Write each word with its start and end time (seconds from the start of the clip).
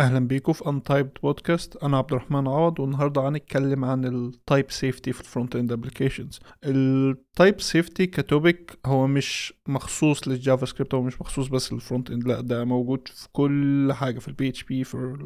أهلا 0.00 0.18
بيكم 0.18 0.52
في 0.52 0.64
Untyped 0.64 1.20
بودكاست 1.22 1.76
أنا 1.76 1.98
عبد 1.98 2.12
الرحمن 2.12 2.48
عوض 2.48 2.80
والنهاردة 2.80 3.28
هنتكلم 3.28 3.84
عن 3.84 4.04
ال 4.04 4.17
type 4.17 4.70
safety 4.70 5.12
في 5.12 5.20
ال 5.20 5.56
front-end 5.56 5.72
applications 5.72 6.40
ال 6.64 6.83
type 6.83 7.60
safety 7.60 8.06
ك 8.06 8.18
topic 8.18 8.78
هو 8.86 9.06
مش 9.06 9.54
مخصوص 9.68 10.28
لل 10.28 10.66
JavaScript 10.66 10.94
هو 10.94 11.02
مش 11.02 11.20
مخصوص 11.20 11.48
بس 11.48 11.72
لل 11.72 12.10
front-end 12.10 12.24
لا 12.26 12.40
ده 12.40 12.64
موجود 12.64 13.08
في 13.08 13.28
كل 13.32 13.92
حاجة 13.92 14.18
في 14.18 14.28
ال 14.28 14.48
PHP 14.48 14.84
في 14.84 15.16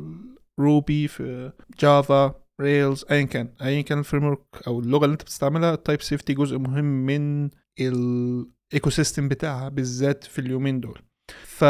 Ruby 0.61 1.09
في 1.09 1.53
Java 1.81 2.35
Rails 2.61 3.05
ايا 3.11 3.23
كان. 3.23 3.55
ايا 3.63 3.83
كان 3.83 3.99
ال 3.99 4.05
frame 4.05 4.37
أو 4.67 4.81
اللغة 4.81 5.05
اللي 5.05 5.13
أنت 5.13 5.23
بتستعملها 5.23 5.75
ال 5.75 5.80
type 5.80 6.03
safety 6.03 6.35
جزء 6.35 6.59
مهم 6.59 6.85
من 6.85 7.51
ال 7.81 8.91
ecosystem 8.91 9.29
بتاعها 9.29 9.69
بالذات 9.69 10.25
في 10.25 10.39
اليومين 10.39 10.81
دول. 10.81 10.99
ف 11.45 11.65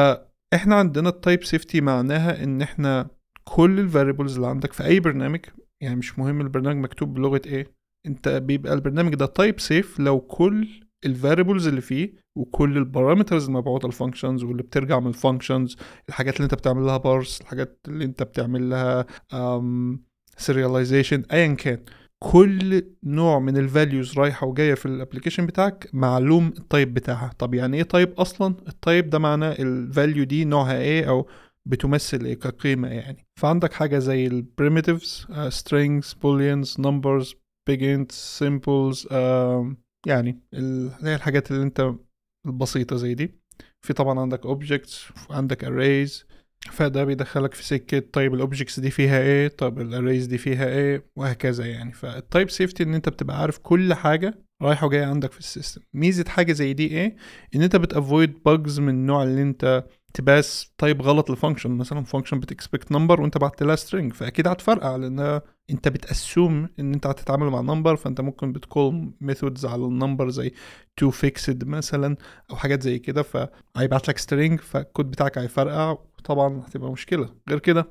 إحنا 0.54 0.74
عندنا 0.74 1.08
ال 1.08 1.16
type 1.16 1.44
safety 1.44 1.80
معناها 1.80 2.44
ان 2.44 2.62
إحنا 2.62 3.08
كل 3.44 3.80
ال 3.80 3.86
variables 3.86 4.34
اللي 4.34 4.46
عندك 4.46 4.72
في 4.72 4.84
اي 4.84 5.00
برنامج 5.00 5.40
يعني 5.82 5.96
مش 5.96 6.18
مهم 6.18 6.40
البرنامج 6.40 6.76
مكتوب 6.84 7.14
بلغة 7.14 7.40
إيه 7.46 7.74
انت 8.06 8.28
بيبقى 8.28 8.72
البرنامج 8.74 9.14
ده 9.14 9.26
type 9.26 9.60
safe 9.60 10.00
لو 10.00 10.20
كل 10.20 10.68
ال 11.06 11.12
variables 11.12 11.66
اللي 11.68 11.80
فيه 11.80 12.14
وكل 12.38 12.76
ال 12.78 12.84
parameters 12.84 13.46
المبعوثه 13.46 13.86
ال 13.88 13.94
functions 13.94 14.44
واللي 14.44 14.62
بترجع 14.62 15.00
من 15.00 15.06
ال 15.06 15.13
functions 15.13 15.76
الحاجات 16.08 16.36
اللي 16.36 16.44
انت 16.44 16.54
بتعمل 16.54 16.82
لها 16.86 16.96
parse 16.96 17.40
الحاجات 17.40 17.80
اللي 17.88 18.04
انت 18.04 18.22
بتعمل 18.22 18.70
لها 18.70 19.06
serialization 20.36 21.22
ايا 21.32 21.54
كان. 21.54 21.84
كل 22.32 22.84
نوع 23.04 23.38
من 23.38 23.56
ال 23.56 23.65
values 23.65 24.18
رايحة 24.18 24.46
وجاية 24.46 24.74
في 24.74 24.86
ال 24.86 24.91
application 24.91 25.46
بتاعك 25.46 25.88
معلوم 25.92 26.48
ال 26.48 26.58
type 26.58 26.94
بتاعها. 26.94 27.32
طب 27.38 27.54
يعني 27.54 27.76
إيه 27.76 27.82
type 27.82 28.12
أصلا؟ 28.12 28.54
ال 28.68 28.77
type 28.77 29.10
ده 29.10 29.18
معناه 29.18 29.52
ال 29.58 29.69
value 29.69 30.24
دي 30.24 30.44
نوعها 30.44 30.78
إيه 30.78 31.08
أو 31.08 31.26
بتمثل 31.66 32.24
إيه 32.24 32.34
كقيمة 32.34 32.88
يعني. 32.88 33.26
فعندك 33.40 33.72
حاجة 33.72 33.98
زي 33.98 34.26
ال 34.26 34.35
primitives 34.35 35.26
strings 35.48 36.14
booleans 36.14 36.80
numbers 36.80 37.34
bigints 37.70 38.38
symbols 38.40 39.06
uh, 39.10 39.74
يعني 40.06 40.40
هي 41.02 41.14
الحاجات 41.14 41.50
اللي 41.50 41.62
أنت 41.62 41.94
البسيطة 42.46 42.96
زي 42.96 43.14
دي. 43.14 43.34
في 43.86 43.92
طبعا 43.92 44.20
عندك 44.20 44.46
objects 44.46 45.12
عندك 45.30 45.64
arrays 45.64 46.24
فده 46.70 47.04
بيدخلك 47.04 47.54
في 47.54 47.64
سكة 47.64 48.02
طيب 48.12 48.34
ال 48.34 48.40
objects 48.40 48.80
دي 48.80 48.90
فيها 48.90 49.18
إيه 49.20 49.48
طب 49.48 49.80
ال 49.80 49.87
arrays 49.87 50.26
دي 50.26 50.38
فيها 50.38 50.66
إيه 50.66 51.04
وهكذا 51.16 51.66
يعني. 51.66 51.92
فال 51.92 52.12
type 52.12 52.50
safety 52.50 52.82
إن 52.82 52.94
أنت 52.94 53.08
بتبقى 53.08 53.40
عارف 53.40 53.58
كل 53.58 53.94
حاجة 53.94 54.44
رايحة 54.62 54.86
وجاية 54.86 55.04
عندك 55.04 55.32
في 55.32 55.38
ال 55.38 55.44
system. 55.44 55.80
ميزة 55.94 56.24
حاجة 56.28 56.52
زي 56.52 56.72
دي 56.72 56.86
إيه؟ 56.86 57.16
إن 57.54 57.62
أنت 57.62 57.76
بت 57.76 57.95
avoid 57.95 58.42
bugs 58.46 58.80
من 58.80 58.88
النوع 58.88 59.22
اللي 59.22 59.42
أنت 59.42 59.84
ت 60.14 60.26
pass 60.26 60.72
type 60.78 61.02
غلط 61.02 61.30
ل 61.30 61.35
function 61.35 61.70
مثلا 61.70 62.04
function 62.04 62.40
بت 62.40 62.53
expect 62.53 62.92
number 62.92 63.20
وأنت 63.20 63.38
بعت 63.38 63.62
لها 63.62 63.76
string 63.76 64.12
فأكيد 64.12 64.48
هتفرقع 64.48 64.96
لأن 64.96 65.40
أنت 65.70 65.88
بت 65.88 66.08
assume 66.08 66.68
إن 66.80 66.94
أنت 66.94 67.06
هتتعامل 67.06 67.46
مع 67.46 67.60
number 67.60 67.96
فأنت 67.96 68.20
ممكن 68.20 68.52
بت 68.52 68.72
call 68.72 69.12
methods 69.20 69.66
على 69.66 69.84
ال 69.84 69.91
number 69.91 70.28
زي 70.28 70.52
toFixed 70.96 71.64
مثلا 71.64 72.16
أو 72.50 72.56
حاجات 72.56 72.82
زي 72.82 72.98
كده. 72.98 73.22
فهيبعت 73.22 74.08
لك 74.08 74.18
string 74.18 74.60
فال 74.60 74.77
code 74.77 75.10
بتاعك 75.10 75.38
هيفرقع 75.38 75.96
طبعا 76.24 76.62
هتبقى 76.66 76.92
مشكلة. 76.92 77.34
غير 77.48 77.58
كده 77.58 77.88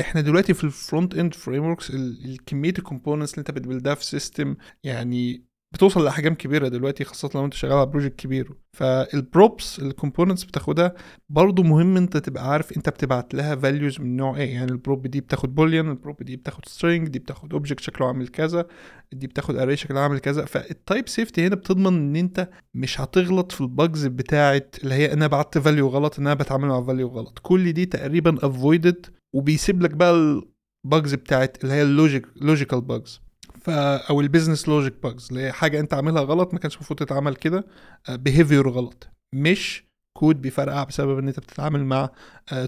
إحنا 0.00 0.20
دلوقتي 0.20 0.54
في 0.54 0.64
ال 0.64 1.14
front 1.14 1.34
end 1.34 1.64
frameworks 1.64 1.90
الكميه 1.90 2.70
ال 2.78 2.83
components 2.83 3.30
اللي 3.34 3.40
أنت 3.40 3.50
بت 3.50 3.61
build 3.61 3.89
ها 3.89 3.94
في 3.94 4.04
system 4.04 4.56
يعني 4.84 5.44
بتوصل 5.72 6.04
لأحجام 6.04 6.34
كبيرة 6.34 6.68
دلوقتي 6.68 7.04
خاصة 7.04 7.30
لو 7.34 7.44
أنت 7.44 7.54
شغال 7.54 7.72
على 7.72 7.86
project 7.86 8.16
كبير. 8.16 8.52
فال 8.76 9.05
props 9.05 9.78
ال 9.78 9.84
components 9.84 10.44
بتاخدها 10.44 10.94
برضو 11.28 11.62
مهم 11.62 11.96
أنت 11.96 12.16
تبقى 12.16 12.50
عارف 12.50 12.76
أنت 12.76 12.88
بتبعت 12.88 13.34
لها 13.34 13.56
values 13.56 14.00
من 14.00 14.16
نوع 14.16 14.36
إيه. 14.36 14.54
يعني 14.54 14.70
ال 14.72 14.79
prop 14.79 15.06
دي 15.06 15.20
بتاخد 15.20 15.54
boolean 15.54 15.90
ال 15.90 15.96
prop 15.96 16.22
دي 16.22 16.36
بتاخد 16.36 16.68
string 16.68 17.08
دي 17.08 17.18
بتاخد 17.18 17.52
object 17.52 17.80
شكله 17.80 18.06
عامل 18.06 18.28
كذا 18.28 18.66
دي 19.12 19.26
بتاخد 19.26 19.56
array 19.56 19.76
شكله 19.76 20.00
عامل 20.00 20.18
كذا. 20.18 20.44
فال 20.44 20.65
type 20.65 21.08
safety 21.08 21.46
هنا 21.46 21.54
بتضمن 21.54 21.86
إن 21.86 22.16
أنت 22.16 22.48
مش 22.74 23.00
هتغلط 23.00 23.52
في 23.52 23.60
ال 23.60 23.69
bugs 23.69 24.06
بتاعه 24.06 24.62
اللي 24.84 24.94
هي 24.94 25.12
أنا 25.12 25.26
بعت 25.26 25.58
value 25.58 25.88
غلط 25.88 26.18
إن 26.18 26.26
أنا 26.26 26.34
بتعامل 26.34 26.68
مع 26.68 26.82
value 26.82 27.08
غلط. 27.08 27.38
كل 27.42 27.72
دي 27.72 27.86
تقريبا 27.86 28.46
avoided 28.46 29.06
وبيسيب 29.34 29.82
لك 29.82 29.90
بقى 29.90 30.42
ال 30.84 30.90
bugs 30.90 31.14
بتاعت 31.14 31.64
اللي 31.64 31.74
هي 31.74 31.82
ال 31.82 31.89
logic 31.89 32.26
logical 32.36 32.80
bugs 32.80 33.20
ف 33.64 33.70
أو 34.10 34.20
ال 34.20 34.25
business 34.25 34.68
logic 34.68 34.94
bugs 35.02 35.28
اللي 35.30 35.40
هي 35.42 35.52
حاجة 35.52 35.80
أنت 35.80 35.94
عاملها 35.94 36.22
غلط 36.22 36.52
ما 36.54 36.58
كانش 36.58 36.74
المفروض 36.76 36.98
تتعمل 36.98 37.34
كده 37.36 37.66
behavior 38.10 38.68
غلط. 38.68 39.08
مش 39.34 39.84
كود 40.16 40.40
بيفرقع 40.42 40.84
بسبب 40.84 41.18
إن 41.18 41.28
أنت 41.28 41.40
بتتعامل 41.40 41.84
مع 41.84 42.10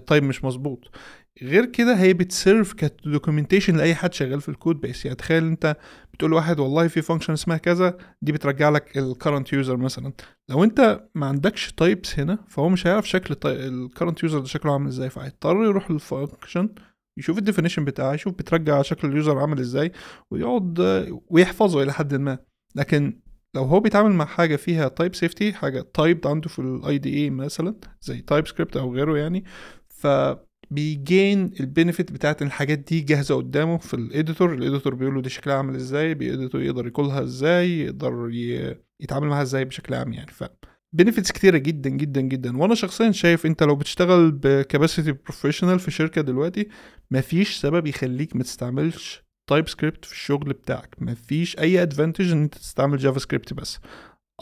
type 0.07 0.23
مش 0.23 0.43
مظبوط. 0.43 0.91
غير 1.43 1.65
كده 1.65 1.95
هي 1.99 2.13
بت 2.13 2.30
serve 2.30 2.73
ك 2.73 2.80
documentation 2.80 3.75
لأي 3.77 3.95
حد 3.95 4.13
شغال 4.13 4.41
في 4.41 4.49
ال 4.49 4.55
code 4.55 4.81
base 4.81 5.05
يعني 5.05 5.15
تخيل 5.15 5.43
أنت 5.43 5.77
بتقول 6.13 6.31
لواحد 6.31 6.59
والله 6.59 6.87
في 6.87 7.01
function 7.01 7.33
اسمها 7.33 7.57
كذا. 7.57 7.97
دي 8.21 8.31
بترجع 8.31 8.69
لك 8.69 8.97
ال 8.97 9.04
current 9.04 9.53
user 9.53 9.77
مثلا. 9.77 10.13
لو 10.49 10.63
أنت 10.63 11.03
ما 11.15 11.25
عندكش 11.25 11.71
types 11.71 12.19
هنا 12.19 12.39
فهو 12.47 12.69
مش 12.69 12.87
هيعرف 12.87 13.09
شكل 13.09 13.35
ال 13.45 13.55
current 13.55 14.23
user 14.23 14.39
ده 14.39 14.45
شكله 14.45 14.73
عامل 14.73 14.87
إزاي 14.87 15.09
فهيضطر 15.09 15.63
يروح 15.63 15.91
لل 15.91 16.07
function 16.07 16.69
يشوف 17.17 17.37
ال 17.37 17.41
definition 17.41 17.85
بتاعه 17.85 18.13
يشوف 18.13 18.33
بترجع 18.33 18.81
شكل 18.81 19.07
ال 19.07 19.13
user 19.13 19.37
عامل 19.37 19.59
إزاي 19.59 19.91
ويقعد 20.31 20.79
ويحفظه 21.29 21.83
إلى 21.83 21.93
حد 21.93 22.15
ما. 22.15 22.37
لكن 22.75 23.19
لو 23.55 23.63
هو 23.63 23.79
بيتعامل 23.79 24.11
مع 24.11 24.25
حاجة 24.25 24.55
فيها 24.55 24.87
type 24.87 25.15
safety 25.15 25.53
حاجة 25.53 25.81
type 25.93 26.27
عنده 26.27 26.49
في 26.49 26.59
ال 26.59 26.97
IDE 26.97 27.29
مثلا 27.29 27.75
زي 28.01 28.21
TypeScript 28.21 28.77
أو 28.77 28.95
غيره 28.95 29.17
يعني 29.17 29.43
ف 29.87 30.07
بيجين 30.71 31.51
ال 31.59 31.66
benefit 31.66 32.11
بتاعت 32.11 32.41
الحاجات 32.41 32.79
دي 32.79 32.99
جاهزة 33.01 33.35
قدامه 33.35 33.77
في 33.77 33.93
ال 33.93 34.02
editor 34.02 34.53
ال 34.53 34.59
editor 34.59 34.95
بيقول 34.95 35.15
له 35.15 35.21
دي 35.21 35.29
شكلها 35.29 35.55
عامل 35.55 35.75
إزاي 35.75 36.13
بيديتور 36.13 36.61
يقدر 36.61 36.87
يقولها 36.87 37.21
إزاي 37.21 37.79
يقدر 37.79 38.29
يتعامل 38.99 39.27
معاها 39.27 39.41
إزاي 39.41 39.65
بشكل 39.65 39.93
عام 39.93 40.13
يعني 40.13 40.31
ف 40.31 40.43
benefits 40.95 41.31
كتيرة 41.31 41.57
جدا 41.57 41.89
جدا 41.89 42.21
جدا. 42.21 42.57
وأنا 42.57 42.75
شخصيا 42.75 43.11
شايف 43.11 43.45
أنت 43.45 43.63
لو 43.63 43.75
بتشتغل 43.75 44.31
ب 44.31 44.40
capacity 44.40 45.11
professional 45.11 45.79
في 45.79 45.91
شركة 45.91 46.21
دلوقتي 46.21 46.67
مفيش 47.11 47.57
سبب 47.57 47.87
يخليك 47.87 48.35
ما 48.35 48.43
تستعملش 48.43 49.23
TypeScript 49.49 50.05
في 50.05 50.11
الشغل 50.11 50.53
بتاعك. 50.53 50.95
مفيش 50.99 51.59
أي 51.59 51.81
advantage 51.81 52.31
إن 52.31 52.41
أنت 52.41 52.55
تستعمل 52.55 52.97
JavaScript 52.97 53.53
بس. 53.53 53.79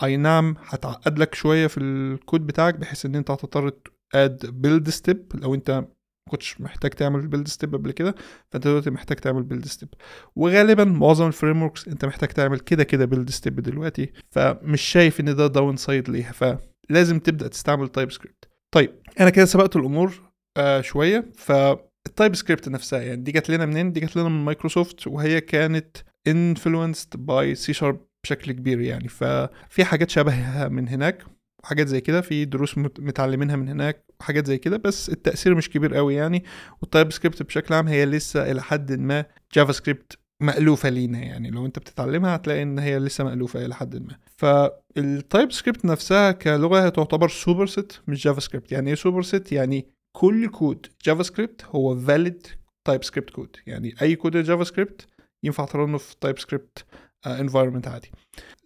أي 0.04 0.18
نعم 0.18 0.56
هتعقد 0.66 1.20
لك 1.20 1.36
شوية 1.36 1.68
في 1.68 1.80
الكود 1.80 2.48
بتاعك 2.48 2.76
بحيث 2.76 3.06
إن 3.06 3.16
أنت 3.16 3.32
هتضطر 3.32 3.72
add 4.16 4.46
build 4.46 4.90
step 4.90 5.32
لو 5.36 5.56
أنت 5.56 5.86
كنتش 6.30 6.62
محتاج 6.62 6.92
تعمل 6.92 7.28
build 7.28 7.48
step 7.48 7.76
قبل 7.76 7.92
كده 7.92 8.16
فأنت 8.52 8.68
دلوقتي 8.68 8.90
محتاج 8.90 9.18
تعمل 9.18 9.44
build 9.44 9.66
step 9.66 9.90
وغالبا 10.36 10.84
معظم 10.84 11.28
ال 11.28 11.64
frameworks 11.64 11.88
أنت 11.88 12.06
محتاج 12.06 12.30
تعمل 12.30 12.60
كده 12.60 12.84
كده 12.84 13.06
build 13.06 13.30
step 13.30 13.60
دلوقتي 13.60 14.12
فمش 14.32 14.82
شايف 14.82 15.20
إن 15.20 15.36
ده 15.36 15.48
downside 15.48 16.10
ليها 16.10 16.32
فلازم 16.32 17.20
تبدأ 17.20 17.48
تستعمل 17.48 17.88
TypeScript 17.88 18.50
طيب 18.72 18.92
أنا 19.20 19.30
كده 19.30 19.46
سبقت 19.46 19.76
الأمور 19.76 20.22
آه 20.58 20.82
شوية 20.82 21.32
فال 21.36 22.36
TypeScript 22.36 22.70
نفسها 22.70 23.02
يعني 23.02 23.22
دي 23.22 23.32
جات 23.32 23.50
لنا 23.50 23.66
منين؟ 23.66 23.92
دي 23.92 24.00
جات 24.00 24.16
لنا 24.16 24.30
من 24.30 24.46
مايكروسوفت 24.46 25.08
وهي 25.08 25.42
كانت 25.42 25.98
influenced 26.30 27.18
باي 27.18 27.56
سي 27.56 27.74
شارب 27.74 28.00
بشكل 28.24 28.52
كبير 28.52 28.82
يعني 28.82 29.08
ففي 29.08 29.84
حاجات 29.86 30.10
شبهها 30.10 30.68
من 30.68 30.88
هناك. 30.88 31.24
حاجات 31.66 31.88
زي 31.88 32.02
كده 32.02 32.22
في 32.22 32.46
دروس 32.46 32.78
متعلمينها 32.78 33.56
من 33.56 33.70
هناك 33.70 34.06
وحاجات 34.20 34.46
زي 34.48 34.58
كده 34.58 34.78
بس 34.78 35.10
التأثير 35.10 35.56
مش 35.56 35.70
كبير 35.70 35.96
قوي 35.96 36.16
يعني. 36.16 36.44
وال 36.82 37.12
TypeScript 37.12 37.44
بشكل 37.44 37.74
عام 37.74 37.88
هي 37.88 38.06
لسه 38.06 38.52
إلى 38.52 38.62
حد 38.62 38.92
ما 38.92 39.26
JavaScript 39.54 40.18
مألوفة 40.42 40.90
لينا 40.90 41.20
يعني. 41.20 41.50
لو 41.50 41.66
أنت 41.66 41.80
بتتعلمها 41.80 42.36
هتلاقي 42.36 42.62
إن 42.64 42.80
هي 42.80 43.00
لسه 43.00 43.24
مألوفة 43.24 43.66
إلى 43.66 43.76
حد 43.76 43.96
ما. 43.96 44.18
فال 44.38 45.52
TypeScript 45.52 45.86
نفسها 45.86 46.32
كلغة 46.32 46.90
تعتبر 46.90 47.30
superset 47.30 48.02
مش 48.08 48.24
JavaScript 48.24 48.72
يعني 48.72 48.90
إيه 48.90 48.96
superset 48.96 49.52
يعني 49.52 49.88
كل 50.16 50.48
code 50.48 50.88
JavaScript 51.06 51.66
هو 51.66 52.00
valid 52.00 52.48
TypeScript 52.88 53.30
code 53.30 53.56
يعني 53.68 53.96
أي 54.02 54.16
code 54.16 54.38
JavaScript 54.38 55.08
ينفع 55.44 55.66
ت 55.66 55.72
run 55.72 55.91
ه 55.91 55.98
في 55.98 56.16
TypeScript 56.22 56.86
environment 57.28 57.88
عادي. 57.88 58.12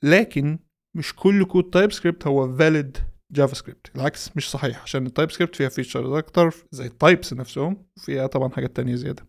لكن 0.03 0.59
مش 0.97 1.15
كل 1.15 1.45
code 1.45 1.69
TypeScript 1.69 2.27
هو 2.27 2.55
valid 2.57 2.97
JavaScript 3.31 3.87
العكس 3.95 4.31
مش 4.35 4.51
صحيح 4.51 4.83
عشان 4.83 5.05
ال 5.05 5.31
TypeScript 5.31 5.55
فيها 5.55 5.69
features 5.69 6.11
أكتر 6.11 6.55
زي 6.71 6.85
ال 6.85 6.93
types 6.93 7.33
نفسهم 7.33 7.85
وفيها 7.97 8.27
طبعا 8.27 8.49
حاجات 8.49 8.75
تانية 8.75 8.95
زيادة. 8.95 9.27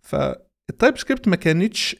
فال 0.00 0.98
TypeScript 0.98 1.28
ما 1.28 1.36
كانتش 1.36 1.96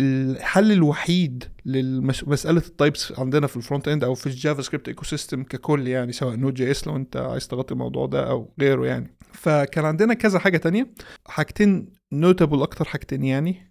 الحل 0.00 0.72
الوحيد 0.72 1.44
لمساله 1.64 2.62
ال 2.66 2.74
types 2.74 3.12
عندنا 3.18 3.46
في 3.46 3.56
ال 3.56 3.61
front 3.61 3.88
end 3.88 4.04
أو 4.04 4.14
في 4.14 4.26
ال 4.26 4.62
JavaScript 4.62 4.88
ecosystem 4.88 5.42
ككل 5.42 5.88
يعني 5.88 6.12
سواء 6.12 6.36
Node.js 6.36 6.86
لو 6.86 6.96
أنت 6.96 7.16
عايز 7.16 7.48
تغطي 7.48 7.74
الموضوع 7.74 8.06
ده 8.06 8.30
أو 8.30 8.54
غيره 8.60 8.86
يعني. 8.86 9.16
فكان 9.32 9.84
عندنا 9.84 10.14
كذا 10.14 10.38
حاجة 10.38 10.56
تانية 10.56 10.94
حاجتين 11.26 11.92
notable 12.12 12.62
أكتر 12.62 12.84
حاجتين 12.84 13.24
يعني. 13.24 13.69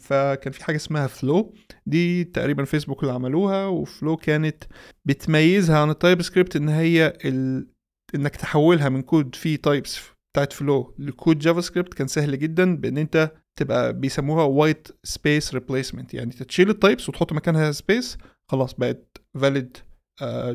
فكان 0.00 0.52
في 0.52 0.64
حاجة 0.64 0.76
اسمها 0.76 1.06
Flow 1.06 1.54
دي 1.86 2.24
تقريبا 2.24 2.64
فيسبوك 2.64 3.02
اللي 3.02 3.12
عملوها 3.14 3.66
و 3.66 3.76
Flow 3.76 4.16
كانت 4.16 4.64
بتميزها 5.04 5.78
عن 5.78 5.90
ال 5.90 6.22
TypeScript 6.22 6.56
إن 6.56 6.68
هي 6.68 7.18
ال... 7.24 7.66
إنك 8.14 8.36
تحولها 8.36 8.88
من 8.88 9.02
كود 9.02 9.34
فيه 9.34 9.56
types 9.56 10.00
بتاعت 10.32 10.52
Flow 10.52 10.94
ل 10.98 11.38
code 11.38 11.60
JavaScript 11.60 11.94
كان 11.94 12.06
سهل 12.08 12.38
جدا 12.38 12.76
بإن 12.76 12.98
أنت 12.98 13.30
تبقى 13.58 13.92
بيسموها 13.92 14.44
white 14.44 14.88
space 15.04 15.54
replacement 15.54 16.14
يعني 16.14 16.30
تشيل 16.30 16.70
ال 16.70 16.76
types 16.76 17.08
وتحط 17.08 17.32
مكانها 17.32 17.72
space 17.72 18.18
خلاص 18.50 18.74
بقت 18.74 19.18
valid 19.40 19.76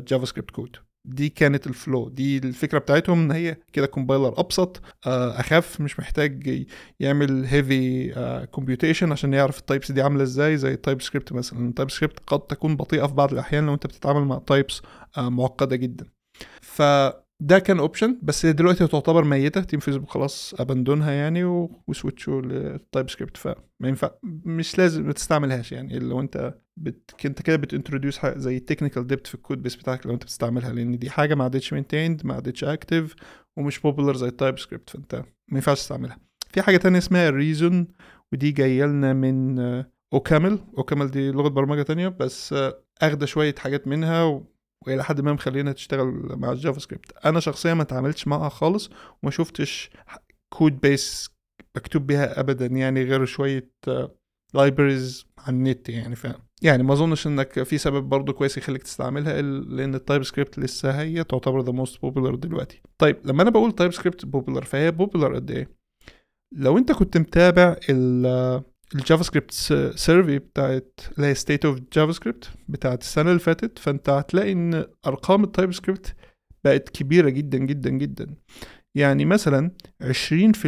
JavaScript 0.08 0.50
code 0.50 0.76
دي 1.04 1.28
كانت 1.28 1.66
ال 1.66 1.74
Flow 1.74 2.08
دي 2.08 2.38
الفكرة 2.38 2.78
بتاعتهم 2.78 3.18
إن 3.20 3.30
هي 3.30 3.56
كده 3.72 3.86
compiler 3.86 4.40
أبسط. 4.40 4.82
آه، 5.06 5.40
أخف 5.40 5.80
مش 5.80 5.98
محتاج 5.98 6.66
يعمل 7.00 7.44
heavy 7.46 8.46
computation 8.50 9.12
عشان 9.12 9.34
يعرف 9.34 9.58
ال 9.58 9.64
types 9.64 9.92
دي 9.92 10.02
عاملة 10.02 10.22
إزاي. 10.22 10.56
زي 10.56 10.72
ال 10.72 11.02
TypeScript 11.02 11.32
مثلا. 11.32 11.68
ال 11.68 11.90
TypeScript 11.90 12.18
قد 12.26 12.40
تكون 12.40 12.76
بطيئة 12.76 13.06
في 13.06 13.14
بعض 13.14 13.32
الأحيان 13.32 13.66
لو 13.66 13.74
أنت 13.74 13.86
بتتعامل 13.86 14.24
مع 14.24 14.38
types 14.38 14.82
آه، 15.18 15.28
معقدة 15.28 15.76
جدا. 15.76 16.06
ف 16.60 16.82
ده 17.40 17.58
كان 17.58 17.78
option 17.78 18.18
بس 18.22 18.46
دلوقتي 18.46 18.86
تعتبر 18.86 19.24
ميتة. 19.24 19.60
team 19.60 19.80
Facebook 19.80 20.10
خلاص 20.10 20.54
abandon 20.58 21.00
وها 21.00 21.12
يعني 21.12 21.44
و 21.88 21.93
switch 21.93 22.26
وا 22.26 22.31
لل 22.31 22.42
TypeScript 22.42 23.36
فما 23.36 23.54
ينفع 23.84 24.10
مش 24.44 24.78
لازم 24.78 25.06
ما 25.06 25.12
تستعملهاش 25.12 25.72
يعني. 25.72 25.98
لو 25.98 26.20
انت 26.20 26.54
بت... 26.76 27.14
انت 27.26 27.42
كده 27.42 27.56
بت 27.56 27.69
introduce 27.69 28.26
زي 28.26 28.58
technical 28.58 29.06
debt 29.06 29.26
في 29.26 29.34
ال 29.34 29.40
code 29.40 29.62
base 29.62 29.76
بتاعك 29.76 30.06
لو 30.06 30.12
انت 30.14 30.22
بتستعملها 30.22 30.72
لأن 30.72 30.98
دي 30.98 31.10
حاجة 31.10 31.34
ما 31.34 31.44
عادتش 31.44 31.72
maintained 31.72 32.26
ما 32.26 32.34
عادتش 32.34 32.64
active 32.64 33.14
ومش 33.56 33.78
popular 33.80 34.16
زي 34.16 34.28
ال 34.28 34.58
TypeScript 34.58 34.90
فانت 34.90 35.14
ما 35.14 35.24
ينفعش 35.54 35.78
تستعملها. 35.78 36.18
في 36.52 36.62
حاجة 36.62 36.76
تانية 36.76 36.98
اسمها 36.98 37.30
Reason 37.30 37.88
ودي 38.32 38.50
جاية 38.50 38.84
لنا 38.84 39.12
من 39.12 39.58
OCaml 40.12 40.58
OCaml 40.78 41.10
دي 41.10 41.30
لغة 41.30 41.48
برمجة 41.48 41.82
تانية 41.82 42.08
بس 42.08 42.54
أخدة 43.02 43.26
شوية 43.26 43.54
حاجات 43.58 43.88
منها 43.88 44.42
وإلى 44.86 45.04
حد 45.04 45.20
ما 45.20 45.32
مخلينا 45.32 45.72
تشتغل 45.72 46.06
مع 46.36 46.52
ال 46.52 46.80
JavaScript 46.80 47.12
أنا 47.24 47.40
شخصيا 47.40 47.74
ما 47.74 47.82
اتعاملتش 47.82 48.28
معها 48.28 48.48
خالص 48.48 48.90
وما 49.22 49.30
شفتش 49.30 49.90
code 50.52 50.80
base 50.80 51.30
مكتوب 51.76 52.06
بيها 52.06 52.40
ابدا 52.40 52.66
يعني 52.66 53.02
غير 53.04 53.24
شوية 53.24 53.70
libraries 54.54 55.26
على 55.38 55.56
النت 55.56 55.88
يعني 55.88 56.16
ف 56.16 56.26
يعني 56.62 56.82
ما 56.82 56.92
أظنش 56.92 57.26
إنك 57.26 57.62
في 57.62 57.78
سبب 57.78 58.02
برضه 58.08 58.32
كويس 58.32 58.58
يخليك 58.58 58.82
تستعملها 58.82 59.42
لأن 59.42 59.94
ال 59.94 60.22
TypeScript 60.22 60.58
لسه 60.58 61.00
هي 61.00 61.24
تعتبر 61.24 61.60
the 61.60 61.72
most 61.72 62.00
popular 62.00 62.34
دلوقتي. 62.34 62.82
طيب 62.98 63.16
لما 63.24 63.42
أنا 63.42 63.50
بقول 63.50 63.72
TypeScript 63.72 64.24
popular 64.24 64.64
فهي 64.64 64.90
popular 64.90 65.34
قد 65.34 65.50
إيه؟ 65.50 65.68
لو 66.54 66.78
أنت 66.78 66.92
كنت 66.92 67.16
متابع 67.16 67.76
ال 68.94 69.22
JavaScript 69.22 69.52
survey 69.96 70.38
بتاعت 70.38 71.00
اللي 71.16 71.26
هي 71.26 71.34
State 71.34 71.64
of 71.64 71.78
JavaScript 71.92 72.48
بتاعت 72.68 73.02
السنة 73.02 73.28
اللي 73.28 73.40
فاتت 73.40 73.78
فأنت 73.78 74.08
هتلاقي 74.08 74.52
إن 74.52 74.84
أرقام 75.06 75.44
ال 75.44 75.72
TypeScript 75.74 76.14
بقت 76.64 76.88
كبيرة 76.88 77.28
جدا 77.28 77.58
جدا 77.58 77.90
جدا. 77.90 78.36
يعني 78.94 79.24
مثلا 79.24 79.70
20% 80.02 80.66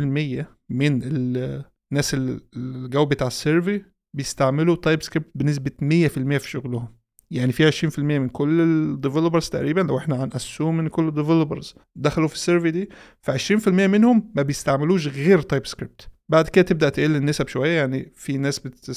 من 0.71 1.03
الناس 1.03 2.15
اللي 2.15 2.89
جاوبت 2.89 3.23
على 3.23 3.29
ال 3.29 3.37
survey 3.37 3.85
بيستعملوا 4.17 4.77
TypeScript 4.77 5.31
بنسبه 5.35 5.71
100% 5.81 6.39
في 6.39 6.49
شغلهم. 6.51 7.02
يعني 7.33 7.53
في 7.53 7.71
20% 7.91 7.99
من 7.99 8.29
كل 8.29 8.61
ال 8.61 8.69
developers 8.69 9.49
تقريبا 9.49 9.81
لو 9.81 9.99
إحنا 9.99 10.25
هنقسم 10.25 10.75
من 10.77 10.89
كل 10.89 11.09
ال 11.09 11.15
developers 11.15 11.75
دخلوا 11.97 12.29
في 12.29 12.35
ال 12.35 12.40
survey 12.40 12.71
دي 12.71 12.89
ف 13.23 13.31
20% 13.31 13.69
منهم 13.69 14.33
ما 14.37 14.43
بيستعملوش 14.43 15.09
غير 15.09 15.41
TypeScript 15.41 16.09
بعد 16.33 16.49
كده 16.49 16.65
تبدأ 16.65 16.89
تقل 16.89 17.17
النسب 17.17 17.49
شوية 17.49 17.77
يعني 17.77 18.13
في 18.15 18.39
ناس 18.39 18.59
بت 18.59 18.91